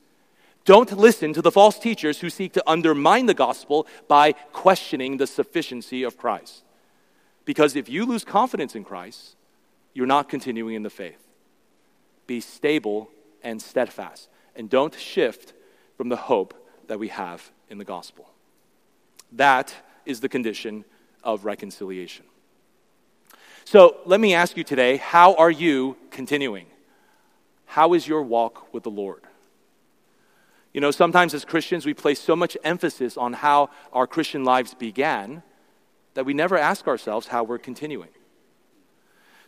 Don't 0.67 0.93
listen 0.93 1.33
to 1.33 1.41
the 1.41 1.51
false 1.51 1.79
teachers 1.79 2.21
who 2.21 2.29
seek 2.29 2.53
to 2.53 2.71
undermine 2.71 3.25
the 3.25 3.33
gospel 3.33 3.87
by 4.09 4.33
questioning 4.53 5.17
the 5.17 5.27
sufficiency 5.27 6.03
of 6.03 6.19
Christ. 6.19 6.65
Because 7.47 7.77
if 7.77 7.89
you 7.89 8.05
lose 8.05 8.25
confidence 8.25 8.77
in 8.77 8.85
Christ, 8.85 9.35
you're 9.95 10.07
not 10.07 10.29
continuing 10.29 10.75
in 10.75 10.83
the 10.83 10.91
faith. 10.91 11.27
Be 12.27 12.43
stable 12.43 13.09
and 13.43 13.63
steadfast, 13.63 14.29
and 14.55 14.69
don't 14.69 14.95
shift 14.95 15.55
from 15.97 16.11
the 16.11 16.17
hope 16.29 16.53
that 16.89 16.99
we 16.99 17.09
have 17.09 17.51
in 17.71 17.79
the 17.79 17.87
gospel. 17.87 18.29
That 19.33 19.75
is 20.05 20.21
the 20.21 20.29
condition 20.29 20.85
of 21.25 21.45
reconciliation. 21.45 22.25
So 23.65 23.97
let 24.05 24.21
me 24.21 24.35
ask 24.35 24.57
you 24.57 24.65
today 24.65 24.97
how 24.97 25.35
are 25.35 25.51
you 25.51 25.97
continuing? 26.11 26.67
How 27.67 27.95
is 27.95 28.07
your 28.07 28.23
walk 28.23 28.73
with 28.73 28.83
the 28.83 28.91
Lord? 28.91 29.23
You 30.73 30.81
know, 30.81 30.91
sometimes 30.91 31.35
as 31.35 31.45
Christians, 31.45 31.85
we 31.85 31.95
place 31.95 32.21
so 32.21 32.35
much 32.35 32.57
emphasis 32.65 33.17
on 33.17 33.35
how 33.35 33.71
our 33.93 34.07
Christian 34.07 34.45
lives 34.45 34.75
began 34.75 35.43
that 36.15 36.25
we 36.25 36.35
never 36.35 36.57
ask 36.57 36.87
ourselves 36.87 37.27
how 37.27 37.45
we're 37.45 37.59
continuing. 37.59 38.09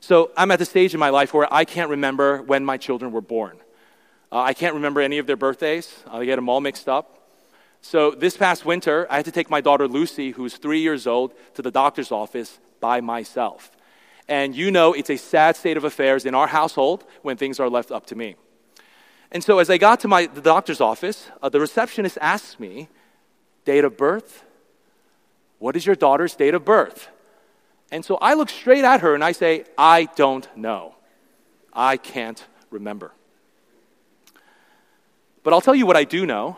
So 0.01 0.31
I'm 0.37 0.51
at 0.51 0.59
the 0.59 0.67
stage 0.67 0.93
in 0.93 1.01
my 1.01 1.09
life 1.09 1.33
where 1.33 1.53
I 1.53 1.65
can't 1.65 1.89
remember 1.89 2.43
when 2.43 2.65
my 2.65 2.77
children 2.77 3.11
were 3.11 3.23
born. 3.23 3.59
Uh, 4.31 4.41
I 4.41 4.53
can't 4.53 4.75
remember 4.75 5.01
any 5.01 5.19
of 5.19 5.27
their 5.27 5.37
birthdays, 5.37 5.95
I 6.11 6.25
get 6.25 6.37
them 6.37 6.49
all 6.49 6.61
mixed 6.61 6.89
up. 6.89 7.24
So 7.85 8.13
this 8.13 8.35
past 8.35 8.65
winter, 8.65 9.07
I 9.11 9.17
had 9.17 9.27
to 9.27 9.31
take 9.31 9.51
my 9.51 9.61
daughter 9.61 9.87
Lucy, 9.87 10.31
who's 10.31 10.57
three 10.57 10.81
years 10.81 11.07
old, 11.07 11.35
to 11.53 11.61
the 11.61 11.71
doctor's 11.71 12.11
office 12.11 12.59
by 12.81 13.03
myself. 13.03 13.71
And 14.27 14.57
you 14.57 14.71
know, 14.71 14.95
it's 14.95 15.11
a 15.11 15.19
sad 15.19 15.55
state 15.55 15.77
of 15.77 15.85
affairs 15.85 16.25
in 16.25 16.35
our 16.35 16.47
household 16.47 17.05
when 17.21 17.37
things 17.37 17.61
are 17.61 17.69
left 17.69 17.93
up 17.93 18.07
to 18.07 18.15
me. 18.17 18.37
And 19.31 19.45
so 19.45 19.59
as 19.59 19.69
I 19.69 19.77
got 19.77 20.01
to 20.01 20.09
my, 20.09 20.25
the 20.25 20.41
doctor's 20.41 20.81
office, 20.81 21.29
uh, 21.43 21.51
the 21.51 21.61
receptionist 21.61 22.17
asked 22.23 22.59
me, 22.59 22.89
date 23.67 23.85
of 23.85 23.99
birth? 23.99 24.45
What 25.59 25.77
is 25.77 25.85
your 25.85 25.95
daughter's 25.95 26.35
date 26.35 26.55
of 26.55 26.65
birth? 26.65 27.09
And 27.93 28.03
so 28.03 28.17
I 28.17 28.33
look 28.33 28.49
straight 28.49 28.85
at 28.85 29.03
her 29.03 29.15
and 29.15 29.23
I 29.23 29.33
say, 29.33 29.67
I 29.77 30.07
don't 30.17 30.49
know. 30.57 30.95
I 31.71 31.99
can't 31.99 32.43
remember. 32.71 33.13
But 35.43 35.53
I'll 35.53 35.61
tell 35.61 35.75
you 35.75 35.85
what 35.85 35.99
I 35.99 36.05
do 36.05 36.25
know. 36.25 36.57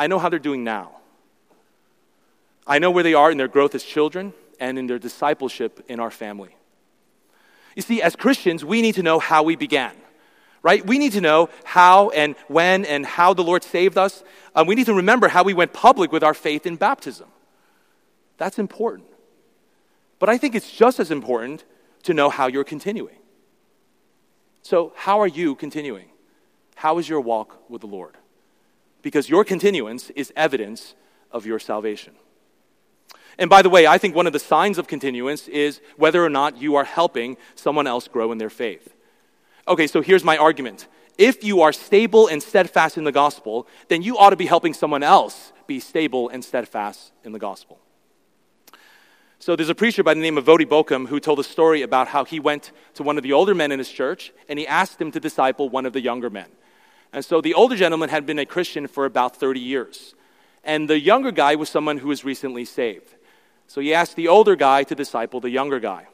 I 0.00 0.06
know 0.06 0.18
how 0.18 0.30
they're 0.30 0.38
doing 0.38 0.64
now. 0.64 0.92
I 2.66 2.78
know 2.78 2.90
where 2.90 3.04
they 3.04 3.12
are 3.12 3.30
in 3.30 3.36
their 3.36 3.48
growth 3.48 3.74
as 3.74 3.84
children 3.84 4.32
and 4.58 4.78
in 4.78 4.86
their 4.86 4.98
discipleship 4.98 5.84
in 5.88 6.00
our 6.00 6.10
family. 6.10 6.56
You 7.76 7.82
see, 7.82 8.00
as 8.00 8.16
Christians, 8.16 8.64
we 8.64 8.80
need 8.80 8.94
to 8.94 9.02
know 9.02 9.18
how 9.18 9.42
we 9.42 9.56
began, 9.56 9.92
right? 10.62 10.86
We 10.86 10.96
need 10.96 11.12
to 11.12 11.20
know 11.20 11.50
how 11.64 12.08
and 12.10 12.34
when 12.48 12.86
and 12.86 13.04
how 13.04 13.34
the 13.34 13.42
Lord 13.42 13.62
saved 13.62 13.98
us. 13.98 14.24
Um, 14.54 14.66
we 14.66 14.74
need 14.74 14.86
to 14.86 14.94
remember 14.94 15.28
how 15.28 15.42
we 15.42 15.52
went 15.52 15.74
public 15.74 16.12
with 16.12 16.24
our 16.24 16.32
faith 16.32 16.64
in 16.64 16.76
baptism. 16.76 17.28
That's 18.38 18.58
important. 18.58 19.06
But 20.18 20.30
I 20.30 20.38
think 20.38 20.54
it's 20.54 20.72
just 20.72 20.98
as 20.98 21.10
important 21.10 21.62
to 22.04 22.14
know 22.14 22.30
how 22.30 22.46
you're 22.46 22.64
continuing. 22.64 23.18
So, 24.62 24.94
how 24.96 25.20
are 25.20 25.26
you 25.26 25.56
continuing? 25.56 26.08
How 26.74 26.96
is 26.96 27.06
your 27.06 27.20
walk 27.20 27.68
with 27.68 27.82
the 27.82 27.86
Lord? 27.86 28.16
Because 29.02 29.28
your 29.28 29.44
continuance 29.44 30.10
is 30.10 30.32
evidence 30.36 30.94
of 31.30 31.46
your 31.46 31.58
salvation. 31.58 32.14
And 33.38 33.48
by 33.48 33.62
the 33.62 33.70
way, 33.70 33.86
I 33.86 33.96
think 33.96 34.14
one 34.14 34.26
of 34.26 34.32
the 34.32 34.38
signs 34.38 34.76
of 34.76 34.86
continuance 34.86 35.48
is 35.48 35.80
whether 35.96 36.24
or 36.24 36.28
not 36.28 36.60
you 36.60 36.76
are 36.76 36.84
helping 36.84 37.36
someone 37.54 37.86
else 37.86 38.06
grow 38.08 38.32
in 38.32 38.38
their 38.38 38.50
faith. 38.50 38.94
Okay, 39.66 39.86
so 39.86 40.02
here's 40.02 40.24
my 40.24 40.36
argument. 40.36 40.88
If 41.16 41.44
you 41.44 41.62
are 41.62 41.72
stable 41.72 42.28
and 42.28 42.42
steadfast 42.42 42.98
in 42.98 43.04
the 43.04 43.12
gospel, 43.12 43.66
then 43.88 44.02
you 44.02 44.18
ought 44.18 44.30
to 44.30 44.36
be 44.36 44.46
helping 44.46 44.74
someone 44.74 45.02
else 45.02 45.52
be 45.66 45.80
stable 45.80 46.28
and 46.28 46.44
steadfast 46.44 47.12
in 47.24 47.32
the 47.32 47.38
gospel. 47.38 47.78
So 49.38 49.56
there's 49.56 49.70
a 49.70 49.74
preacher 49.74 50.02
by 50.02 50.12
the 50.12 50.20
name 50.20 50.36
of 50.36 50.44
Voddie 50.44 50.66
Baucham 50.66 51.08
who 51.08 51.18
told 51.18 51.38
a 51.38 51.44
story 51.44 51.80
about 51.80 52.08
how 52.08 52.24
he 52.26 52.38
went 52.38 52.72
to 52.94 53.02
one 53.02 53.16
of 53.16 53.22
the 53.22 53.32
older 53.32 53.54
men 53.54 53.72
in 53.72 53.78
his 53.78 53.88
church 53.88 54.32
and 54.50 54.58
he 54.58 54.66
asked 54.66 55.00
him 55.00 55.10
to 55.12 55.20
disciple 55.20 55.70
one 55.70 55.86
of 55.86 55.94
the 55.94 56.00
younger 56.02 56.28
men. 56.28 56.48
And 57.12 57.24
so 57.24 57.40
the 57.40 57.54
older 57.54 57.76
gentleman 57.76 58.08
had 58.08 58.26
been 58.26 58.38
a 58.38 58.46
Christian 58.46 58.86
for 58.86 59.04
about 59.04 59.36
30 59.36 59.60
years. 59.60 60.14
And 60.62 60.88
the 60.88 61.00
younger 61.00 61.32
guy 61.32 61.56
was 61.56 61.68
someone 61.68 61.98
who 61.98 62.08
was 62.08 62.24
recently 62.24 62.64
saved. 62.64 63.14
So 63.66 63.80
he 63.80 63.94
asked 63.94 64.16
the 64.16 64.28
older 64.28 64.56
guy 64.56 64.84
to 64.84 64.94
disciple 64.94 65.40
the 65.40 65.50
younger 65.50 65.80
guy. 65.80 66.06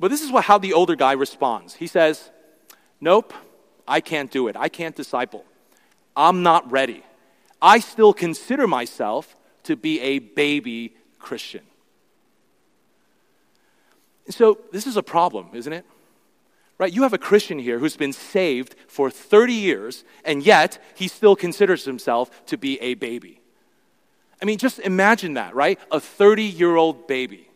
But 0.00 0.08
this 0.08 0.22
is 0.22 0.32
what, 0.32 0.44
how 0.44 0.58
the 0.58 0.72
older 0.72 0.96
guy 0.96 1.12
responds. 1.12 1.74
He 1.74 1.86
says, 1.86 2.30
Nope, 3.00 3.34
I 3.86 4.00
can't 4.00 4.30
do 4.30 4.48
it. 4.48 4.56
I 4.56 4.68
can't 4.68 4.94
disciple. 4.94 5.44
I'm 6.16 6.42
not 6.42 6.70
ready. 6.70 7.04
I 7.60 7.80
still 7.80 8.12
consider 8.12 8.66
myself 8.66 9.36
to 9.64 9.76
be 9.76 10.00
a 10.00 10.18
baby 10.18 10.94
Christian. 11.18 11.62
So, 14.28 14.58
this 14.70 14.86
is 14.86 14.96
a 14.96 15.02
problem, 15.02 15.48
isn't 15.52 15.72
it? 15.72 15.84
Right? 16.82 16.92
You 16.92 17.04
have 17.04 17.12
a 17.12 17.18
Christian 17.18 17.60
here 17.60 17.78
who's 17.78 17.96
been 17.96 18.12
saved 18.12 18.74
for 18.88 19.08
30 19.08 19.52
years, 19.52 20.02
and 20.24 20.44
yet 20.44 20.82
he 20.96 21.06
still 21.06 21.36
considers 21.36 21.84
himself 21.84 22.44
to 22.46 22.58
be 22.58 22.76
a 22.80 22.94
baby. 22.94 23.40
I 24.42 24.46
mean, 24.46 24.58
just 24.58 24.80
imagine 24.80 25.34
that, 25.34 25.54
right? 25.54 25.78
A 25.92 26.00
30 26.00 26.42
year 26.42 26.74
old 26.74 27.06
baby. 27.06 27.48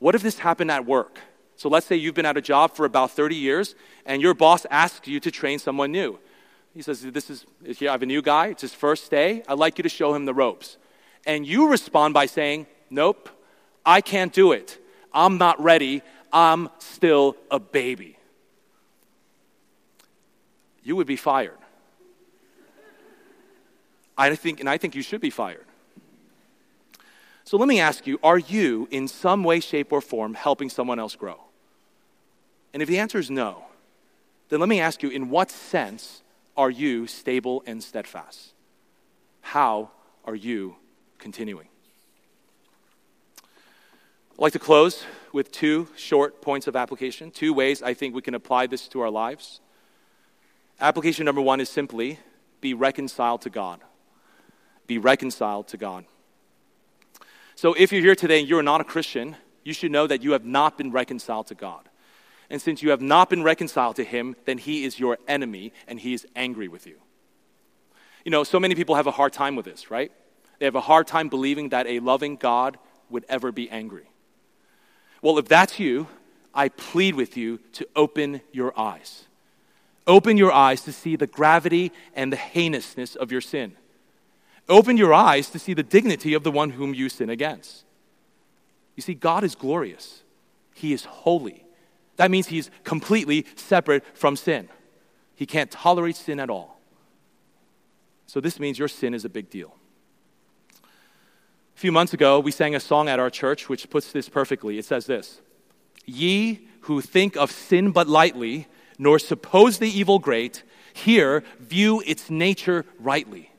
What 0.00 0.16
if 0.16 0.22
this 0.22 0.40
happened 0.40 0.72
at 0.72 0.84
work? 0.84 1.20
So 1.54 1.68
let's 1.68 1.86
say 1.86 1.94
you've 1.94 2.16
been 2.16 2.26
at 2.26 2.36
a 2.36 2.40
job 2.40 2.74
for 2.74 2.86
about 2.86 3.12
30 3.12 3.36
years, 3.36 3.76
and 4.04 4.20
your 4.20 4.34
boss 4.34 4.66
asks 4.68 5.06
you 5.06 5.20
to 5.20 5.30
train 5.30 5.60
someone 5.60 5.92
new. 5.92 6.18
He 6.74 6.82
says, 6.82 7.02
This 7.02 7.30
is, 7.30 7.46
I 7.64 7.84
have 7.84 8.02
a 8.02 8.06
new 8.06 8.20
guy, 8.20 8.48
it's 8.48 8.62
his 8.62 8.74
first 8.74 9.12
day, 9.12 9.44
I'd 9.46 9.58
like 9.58 9.78
you 9.78 9.84
to 9.84 9.88
show 9.88 10.12
him 10.12 10.24
the 10.24 10.34
ropes. 10.34 10.76
And 11.24 11.46
you 11.46 11.70
respond 11.70 12.14
by 12.14 12.26
saying, 12.26 12.66
Nope, 12.90 13.28
I 13.84 14.00
can't 14.00 14.32
do 14.32 14.50
it. 14.50 14.76
I'm 15.16 15.38
not 15.38 15.62
ready. 15.62 16.02
I'm 16.32 16.68
still 16.78 17.36
a 17.50 17.58
baby. 17.58 18.18
You 20.82 20.96
would 20.96 21.06
be 21.06 21.16
fired. 21.16 21.58
I 24.18 24.34
think, 24.34 24.60
and 24.60 24.68
I 24.68 24.78
think 24.78 24.94
you 24.94 25.02
should 25.02 25.20
be 25.20 25.30
fired. 25.30 25.66
So 27.44 27.56
let 27.56 27.68
me 27.68 27.80
ask 27.80 28.06
you 28.06 28.18
are 28.22 28.38
you, 28.38 28.88
in 28.90 29.08
some 29.08 29.44
way, 29.44 29.60
shape, 29.60 29.92
or 29.92 30.00
form, 30.00 30.34
helping 30.34 30.68
someone 30.68 30.98
else 30.98 31.14
grow? 31.14 31.40
And 32.72 32.82
if 32.82 32.88
the 32.88 32.98
answer 32.98 33.18
is 33.18 33.30
no, 33.30 33.64
then 34.48 34.60
let 34.60 34.68
me 34.68 34.80
ask 34.80 35.02
you 35.02 35.10
in 35.10 35.30
what 35.30 35.50
sense 35.50 36.22
are 36.56 36.70
you 36.70 37.06
stable 37.06 37.62
and 37.66 37.82
steadfast? 37.82 38.52
How 39.40 39.90
are 40.24 40.34
you 40.34 40.76
continuing? 41.18 41.68
I'd 44.38 44.42
like 44.42 44.52
to 44.52 44.58
close 44.58 45.02
with 45.32 45.50
two 45.50 45.88
short 45.96 46.42
points 46.42 46.66
of 46.66 46.76
application, 46.76 47.30
two 47.30 47.54
ways 47.54 47.82
I 47.82 47.94
think 47.94 48.14
we 48.14 48.20
can 48.20 48.34
apply 48.34 48.66
this 48.66 48.86
to 48.88 49.00
our 49.00 49.08
lives. 49.08 49.60
Application 50.78 51.24
number 51.24 51.40
one 51.40 51.58
is 51.58 51.70
simply 51.70 52.18
be 52.60 52.74
reconciled 52.74 53.40
to 53.42 53.50
God. 53.50 53.80
Be 54.86 54.98
reconciled 54.98 55.68
to 55.68 55.78
God. 55.78 56.04
So 57.54 57.72
if 57.72 57.92
you're 57.92 58.02
here 58.02 58.14
today 58.14 58.40
and 58.40 58.46
you're 58.46 58.62
not 58.62 58.82
a 58.82 58.84
Christian, 58.84 59.36
you 59.64 59.72
should 59.72 59.90
know 59.90 60.06
that 60.06 60.22
you 60.22 60.32
have 60.32 60.44
not 60.44 60.76
been 60.76 60.92
reconciled 60.92 61.46
to 61.46 61.54
God. 61.54 61.88
And 62.50 62.60
since 62.60 62.82
you 62.82 62.90
have 62.90 63.00
not 63.00 63.30
been 63.30 63.42
reconciled 63.42 63.96
to 63.96 64.04
Him, 64.04 64.36
then 64.44 64.58
He 64.58 64.84
is 64.84 65.00
your 65.00 65.16
enemy 65.26 65.72
and 65.88 65.98
He 65.98 66.12
is 66.12 66.26
angry 66.36 66.68
with 66.68 66.86
you. 66.86 66.96
You 68.22 68.32
know, 68.32 68.44
so 68.44 68.60
many 68.60 68.74
people 68.74 68.96
have 68.96 69.06
a 69.06 69.12
hard 69.12 69.32
time 69.32 69.56
with 69.56 69.64
this, 69.64 69.90
right? 69.90 70.12
They 70.58 70.66
have 70.66 70.74
a 70.74 70.80
hard 70.82 71.06
time 71.06 71.30
believing 71.30 71.70
that 71.70 71.86
a 71.86 72.00
loving 72.00 72.36
God 72.36 72.76
would 73.08 73.24
ever 73.30 73.50
be 73.50 73.70
angry. 73.70 74.10
Well, 75.22 75.38
if 75.38 75.46
that's 75.46 75.78
you, 75.78 76.08
I 76.54 76.68
plead 76.68 77.14
with 77.14 77.36
you 77.36 77.58
to 77.72 77.86
open 77.94 78.40
your 78.52 78.78
eyes. 78.78 79.24
Open 80.06 80.36
your 80.36 80.52
eyes 80.52 80.82
to 80.82 80.92
see 80.92 81.16
the 81.16 81.26
gravity 81.26 81.92
and 82.14 82.32
the 82.32 82.36
heinousness 82.36 83.16
of 83.16 83.32
your 83.32 83.40
sin. 83.40 83.76
Open 84.68 84.96
your 84.96 85.12
eyes 85.12 85.50
to 85.50 85.58
see 85.58 85.74
the 85.74 85.82
dignity 85.82 86.34
of 86.34 86.42
the 86.42 86.50
one 86.50 86.70
whom 86.70 86.94
you 86.94 87.08
sin 87.08 87.30
against. 87.30 87.84
You 88.94 89.02
see, 89.02 89.14
God 89.14 89.44
is 89.44 89.54
glorious, 89.54 90.22
He 90.74 90.92
is 90.92 91.04
holy. 91.04 91.64
That 92.16 92.30
means 92.30 92.46
He's 92.46 92.70
completely 92.84 93.44
separate 93.56 94.04
from 94.16 94.36
sin. 94.36 94.68
He 95.34 95.44
can't 95.44 95.70
tolerate 95.70 96.16
sin 96.16 96.40
at 96.40 96.48
all. 96.48 96.80
So, 98.26 98.40
this 98.40 98.58
means 98.58 98.78
your 98.78 98.88
sin 98.88 99.12
is 99.12 99.24
a 99.24 99.28
big 99.28 99.50
deal. 99.50 99.76
A 101.76 101.78
few 101.78 101.92
months 101.92 102.14
ago, 102.14 102.40
we 102.40 102.52
sang 102.52 102.74
a 102.74 102.80
song 102.80 103.06
at 103.06 103.20
our 103.20 103.28
church 103.28 103.68
which 103.68 103.90
puts 103.90 104.10
this 104.10 104.30
perfectly. 104.30 104.78
It 104.78 104.86
says 104.86 105.04
this 105.04 105.42
Ye 106.06 106.68
who 106.82 107.02
think 107.02 107.36
of 107.36 107.50
sin 107.50 107.90
but 107.90 108.08
lightly, 108.08 108.66
nor 108.98 109.18
suppose 109.18 109.78
the 109.78 109.90
evil 109.90 110.18
great, 110.18 110.62
here 110.94 111.44
view 111.60 112.02
its 112.06 112.30
nature 112.30 112.86
rightly. 112.98 113.50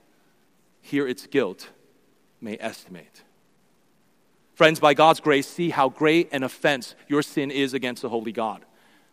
Here 0.82 1.08
its 1.08 1.28
guilt 1.28 1.70
may 2.42 2.58
estimate. 2.60 3.22
Friends, 4.56 4.80
by 4.80 4.96
God's 4.96 5.20
grace, 5.20 5.48
see 5.48 5.70
how 5.70 5.90
great 5.90 6.30
an 6.32 6.42
offense 6.42 6.96
your 7.08 7.22
sin 7.22 7.52
is 7.52 7.76
against 7.76 8.02
the 8.02 8.10
holy 8.10 8.32
God. 8.32 8.66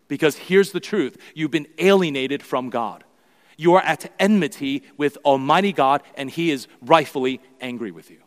Because 0.08 0.36
here's 0.36 0.72
the 0.72 0.80
truth 0.80 1.18
you've 1.34 1.50
been 1.50 1.68
alienated 1.76 2.42
from 2.42 2.70
God. 2.70 3.04
You 3.58 3.74
are 3.74 3.82
at 3.82 4.10
enmity 4.18 4.82
with 4.96 5.18
Almighty 5.26 5.74
God, 5.74 6.02
and 6.14 6.30
He 6.30 6.50
is 6.50 6.68
rightfully 6.80 7.42
angry 7.60 7.90
with 7.90 8.10
you. 8.10 8.23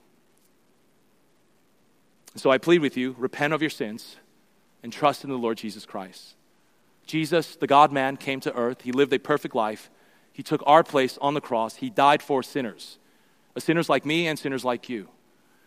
So 2.38 2.52
I 2.52 2.58
plead 2.60 2.82
with 2.82 2.95
you 2.95 3.15
repent 3.17 3.54
of 3.54 3.62
your 3.62 3.69
sins 3.69 4.17
and 4.84 4.93
trust 4.93 5.23
in 5.23 5.30
the 5.30 5.38
Lord 5.38 5.58
Jesus 5.58 5.86
Christ. 5.86 6.36
Jesus, 7.05 7.55
the 7.55 7.68
God 7.68 7.91
man, 7.91 8.18
came 8.18 8.39
to 8.41 8.53
earth. 8.53 8.82
He 8.82 8.91
lived 8.91 9.14
a 9.14 9.20
perfect 9.20 9.55
life. 9.55 9.89
He 10.34 10.43
took 10.43 10.61
our 10.66 10.84
place 10.84 11.18
on 11.20 11.34
the 11.34 11.41
cross. 11.41 11.78
He 11.78 11.89
died 11.89 12.22
for 12.22 12.43
sinners, 12.43 12.99
uh, 13.55 13.59
sinners 13.59 13.89
like 13.89 14.05
me 14.05 14.28
and 14.28 14.38
sinners 14.38 14.64
like 14.64 14.88
you. 14.88 15.09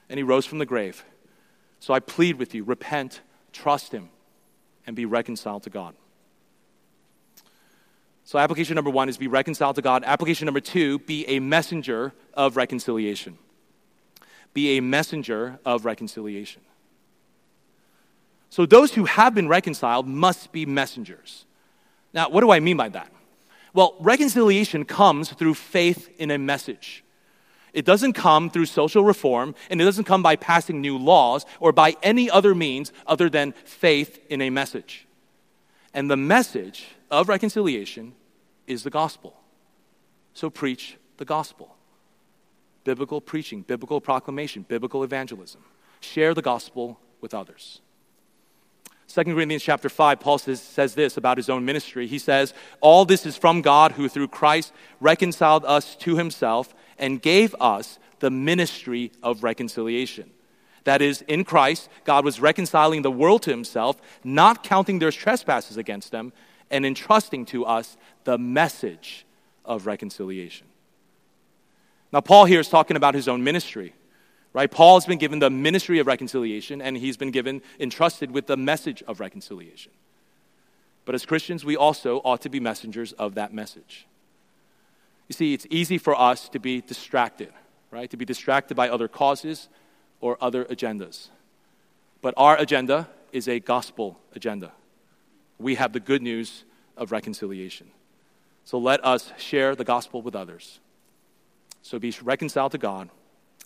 And 0.09 0.19
he 0.19 0.23
rose 0.23 0.47
from 0.47 0.59
the 0.59 0.67
grave. 0.67 1.05
So 1.81 1.95
I 1.95 2.01
plead 2.01 2.37
with 2.37 2.55
you 2.55 2.63
repent, 2.63 3.21
trust 3.53 3.93
him, 3.93 4.11
and 4.87 4.95
be 4.95 5.07
reconciled 5.07 5.65
to 5.65 5.71
God. 5.71 5.95
So, 8.23 8.39
application 8.39 8.77
number 8.77 8.91
one 8.91 9.09
is 9.09 9.17
be 9.17 9.27
reconciled 9.27 9.75
to 9.75 9.83
God. 9.83 10.05
Application 10.05 10.45
number 10.45 10.61
two, 10.61 11.01
be 11.01 11.27
a 11.27 11.41
messenger 11.41 12.13
of 12.35 12.57
reconciliation 12.57 13.39
be 14.53 14.77
a 14.77 14.81
messenger 14.81 15.59
of 15.65 15.85
reconciliation. 15.85 16.63
So, 18.51 18.67
those 18.67 18.93
who 18.93 19.05
have 19.05 19.35
been 19.35 19.49
reconciled 19.49 20.07
must 20.07 20.53
be 20.53 20.67
messengers. 20.67 21.47
Now, 22.13 22.29
what 22.29 22.41
do 22.41 22.51
I 22.51 22.61
mean 22.61 22.77
by 22.77 22.89
that? 22.91 23.11
Well, 23.73 23.95
reconciliation 24.01 24.85
comes 24.85 25.31
through 25.31 25.55
faith 25.55 26.11
in 26.19 26.33
a 26.33 26.39
message. 26.39 27.05
It 27.73 27.85
doesn't 27.85 28.15
come 28.15 28.51
through 28.51 28.67
social 28.67 29.05
reform, 29.05 29.55
and 29.71 29.81
it 29.81 29.85
doesn't 29.85 30.05
come 30.05 30.23
by 30.23 30.35
passing 30.35 30.81
new 30.81 30.99
laws 30.99 31.47
or 31.61 31.73
by 31.73 31.97
any 32.03 32.29
other 32.29 32.53
means 32.53 32.93
other 33.07 33.31
than 33.31 33.53
faith 33.65 34.19
in 34.29 34.43
a 34.43 34.51
message. 34.51 35.07
And 35.95 36.11
the 36.11 36.17
message 36.17 36.89
of 37.11 37.29
reconciliation 37.29 38.15
is 38.67 38.83
the 38.83 38.91
gospel. 38.91 39.37
So 40.35 40.51
preach 40.51 40.97
the 41.19 41.25
gospel. 41.25 41.77
Biblical 42.83 43.21
preaching, 43.21 43.63
biblical 43.63 44.01
proclamation, 44.01 44.65
biblical 44.69 45.05
evangelism. 45.05 45.63
Share 46.01 46.35
the 46.35 46.43
gospel 46.43 46.99
with 47.21 47.35
others. 47.35 47.81
2 49.13 49.25
Corinthians 49.25 49.65
chapter 49.65 49.89
5, 49.89 50.21
Paul 50.21 50.39
says, 50.39 50.61
says 50.61 50.95
this 50.95 51.17
about 51.17 51.37
his 51.37 51.51
own 51.51 51.65
ministry. 51.65 52.07
He 52.07 52.19
says, 52.19 52.55
All 52.81 53.05
this 53.05 53.27
is 53.27 53.37
from 53.37 53.61
God 53.61 53.93
who 53.93 54.09
through 54.09 54.29
Christ 54.29 54.73
reconciled 55.01 55.65
us 55.65 55.97
to 55.97 56.17
himself 56.17 56.73
and 56.97 57.21
gave 57.21 57.55
us 57.59 57.99
the 58.21 58.31
ministry 58.31 59.11
of 59.21 59.43
reconciliation. 59.43 60.31
That 60.85 61.03
is, 61.03 61.23
in 61.23 61.45
Christ, 61.45 61.89
God 62.05 62.25
was 62.25 62.41
reconciling 62.41 63.03
the 63.03 63.11
world 63.11 63.43
to 63.43 63.51
himself, 63.51 64.01
not 64.23 64.63
counting 64.63 65.01
their 65.01 65.11
trespasses 65.11 65.77
against 65.77 66.13
them, 66.13 66.33
and 66.71 66.87
entrusting 66.87 67.47
to 67.47 67.65
us 67.65 67.97
the 68.25 68.39
message 68.39 69.27
of 69.65 69.87
reconciliation. 69.87 70.69
Now, 72.13 72.21
Paul 72.21 72.45
here 72.45 72.61
is 72.61 72.69
talking 72.69 72.97
about 72.97 73.15
his 73.15 73.29
own 73.29 73.43
ministry 73.43 73.93
right? 74.53 74.71
Paul 74.71 74.97
has 74.97 75.07
been 75.07 75.19
given 75.19 75.39
the 75.39 75.51
ministry 75.51 75.99
of 75.99 76.07
reconciliation 76.07 76.83
and 76.83 76.97
he's 76.97 77.17
been 77.17 77.31
given, 77.31 77.63
entrusted 77.79 78.31
with 78.31 78.47
the 78.47 78.57
message 78.57 79.03
of 79.07 79.21
reconciliation. 79.21 79.93
But 81.05 81.15
as 81.15 81.25
Christians, 81.25 81.65
we 81.65 81.77
also 81.77 82.19
ought 82.19 82.43
to 82.43 82.49
be 82.49 82.61
messengers 82.61 83.13
of 83.13 83.35
that 83.35 83.53
message. 83.53 84.07
You 85.29 85.35
see, 85.35 85.55
it's 85.55 85.67
easy 85.71 85.99
for 85.99 86.19
us 86.19 86.49
to 86.51 86.59
be 86.59 86.81
distracted, 86.81 87.53
right? 87.91 88.11
To 88.11 88.17
be 88.17 88.25
distracted 88.25 88.75
by 88.75 88.89
other 88.89 89.09
causes 89.09 89.69
or 90.21 90.37
other 90.41 90.65
agendas. 90.65 91.29
But 92.21 92.35
our 92.37 92.57
agenda 92.59 93.09
is 93.33 93.49
a 93.49 93.61
gospel 93.61 94.19
agenda. 94.35 94.73
We 95.59 95.77
have 95.77 95.93
the 95.93 96.01
good 96.01 96.23
news 96.23 96.65
of 96.97 97.13
reconciliation. 97.13 97.91
So 98.65 98.79
let 98.79 99.05
us 99.05 99.33
share 99.39 99.75
the 99.75 99.85
gospel 99.85 100.21
with 100.21 100.35
others. 100.35 100.81
So 101.83 101.99
be 101.99 102.15
reconciled 102.23 102.73
to 102.73 102.79
God 102.79 103.09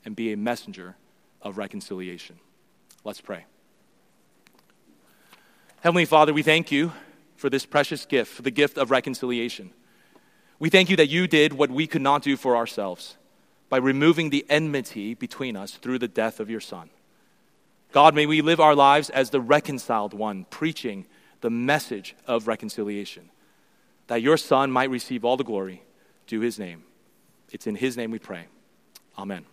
and 0.05 0.15
be 0.15 0.33
a 0.33 0.37
messenger 0.37 0.97
of 1.43 1.59
reconciliation. 1.59 2.39
Let's 3.05 3.21
pray. 3.21 3.45
Heavenly 5.81 6.07
Father, 6.07 6.33
we 6.33 6.43
thank 6.43 6.73
you 6.73 6.93
for 7.37 7.51
this 7.51 7.67
precious 7.67 8.07
gift, 8.07 8.33
for 8.33 8.43
the 8.43 8.51
gift 8.51 8.79
of 8.79 8.91
reconciliation. 8.91 9.71
We 10.59 10.71
thank 10.71 10.89
you 10.89 10.97
that 10.97 11.09
you 11.09 11.27
did 11.27 11.53
what 11.53 11.71
we 11.71 11.87
could 11.87 12.01
not 12.01 12.23
do 12.23 12.37
for 12.37 12.57
ourselves 12.57 13.17
by 13.69 13.79
removing 13.79 14.31
the 14.31 14.47
enmity 14.49 15.15
between 15.15 15.57
us 15.57 15.73
through 15.73 15.99
the 15.99 16.09
death 16.09 16.41
of 16.41 16.49
your 16.49 16.61
Son. 16.61 16.91
God, 17.93 18.15
may 18.15 18.27
we 18.27 18.41
live 18.41 18.61
our 18.61 18.75
lives 18.75 19.11
as 19.11 19.31
the 19.31 19.41
reconciled 19.41 20.15
one, 20.15 20.47
preaching 20.49 21.07
the 21.43 21.51
message 21.51 22.17
of 22.27 22.49
reconciliation, 22.49 23.31
that 24.07 24.23
your 24.23 24.37
Son 24.37 24.71
might 24.71 24.91
receive 24.91 25.25
all 25.25 25.37
the 25.37 25.45
glory 25.45 25.83
due 26.27 26.41
his 26.41 26.59
name. 26.59 26.85
It's 27.53 27.67
in 27.67 27.75
his 27.75 27.97
name 27.97 28.11
we 28.11 28.19
pray. 28.19 28.47
Amen. 29.19 29.45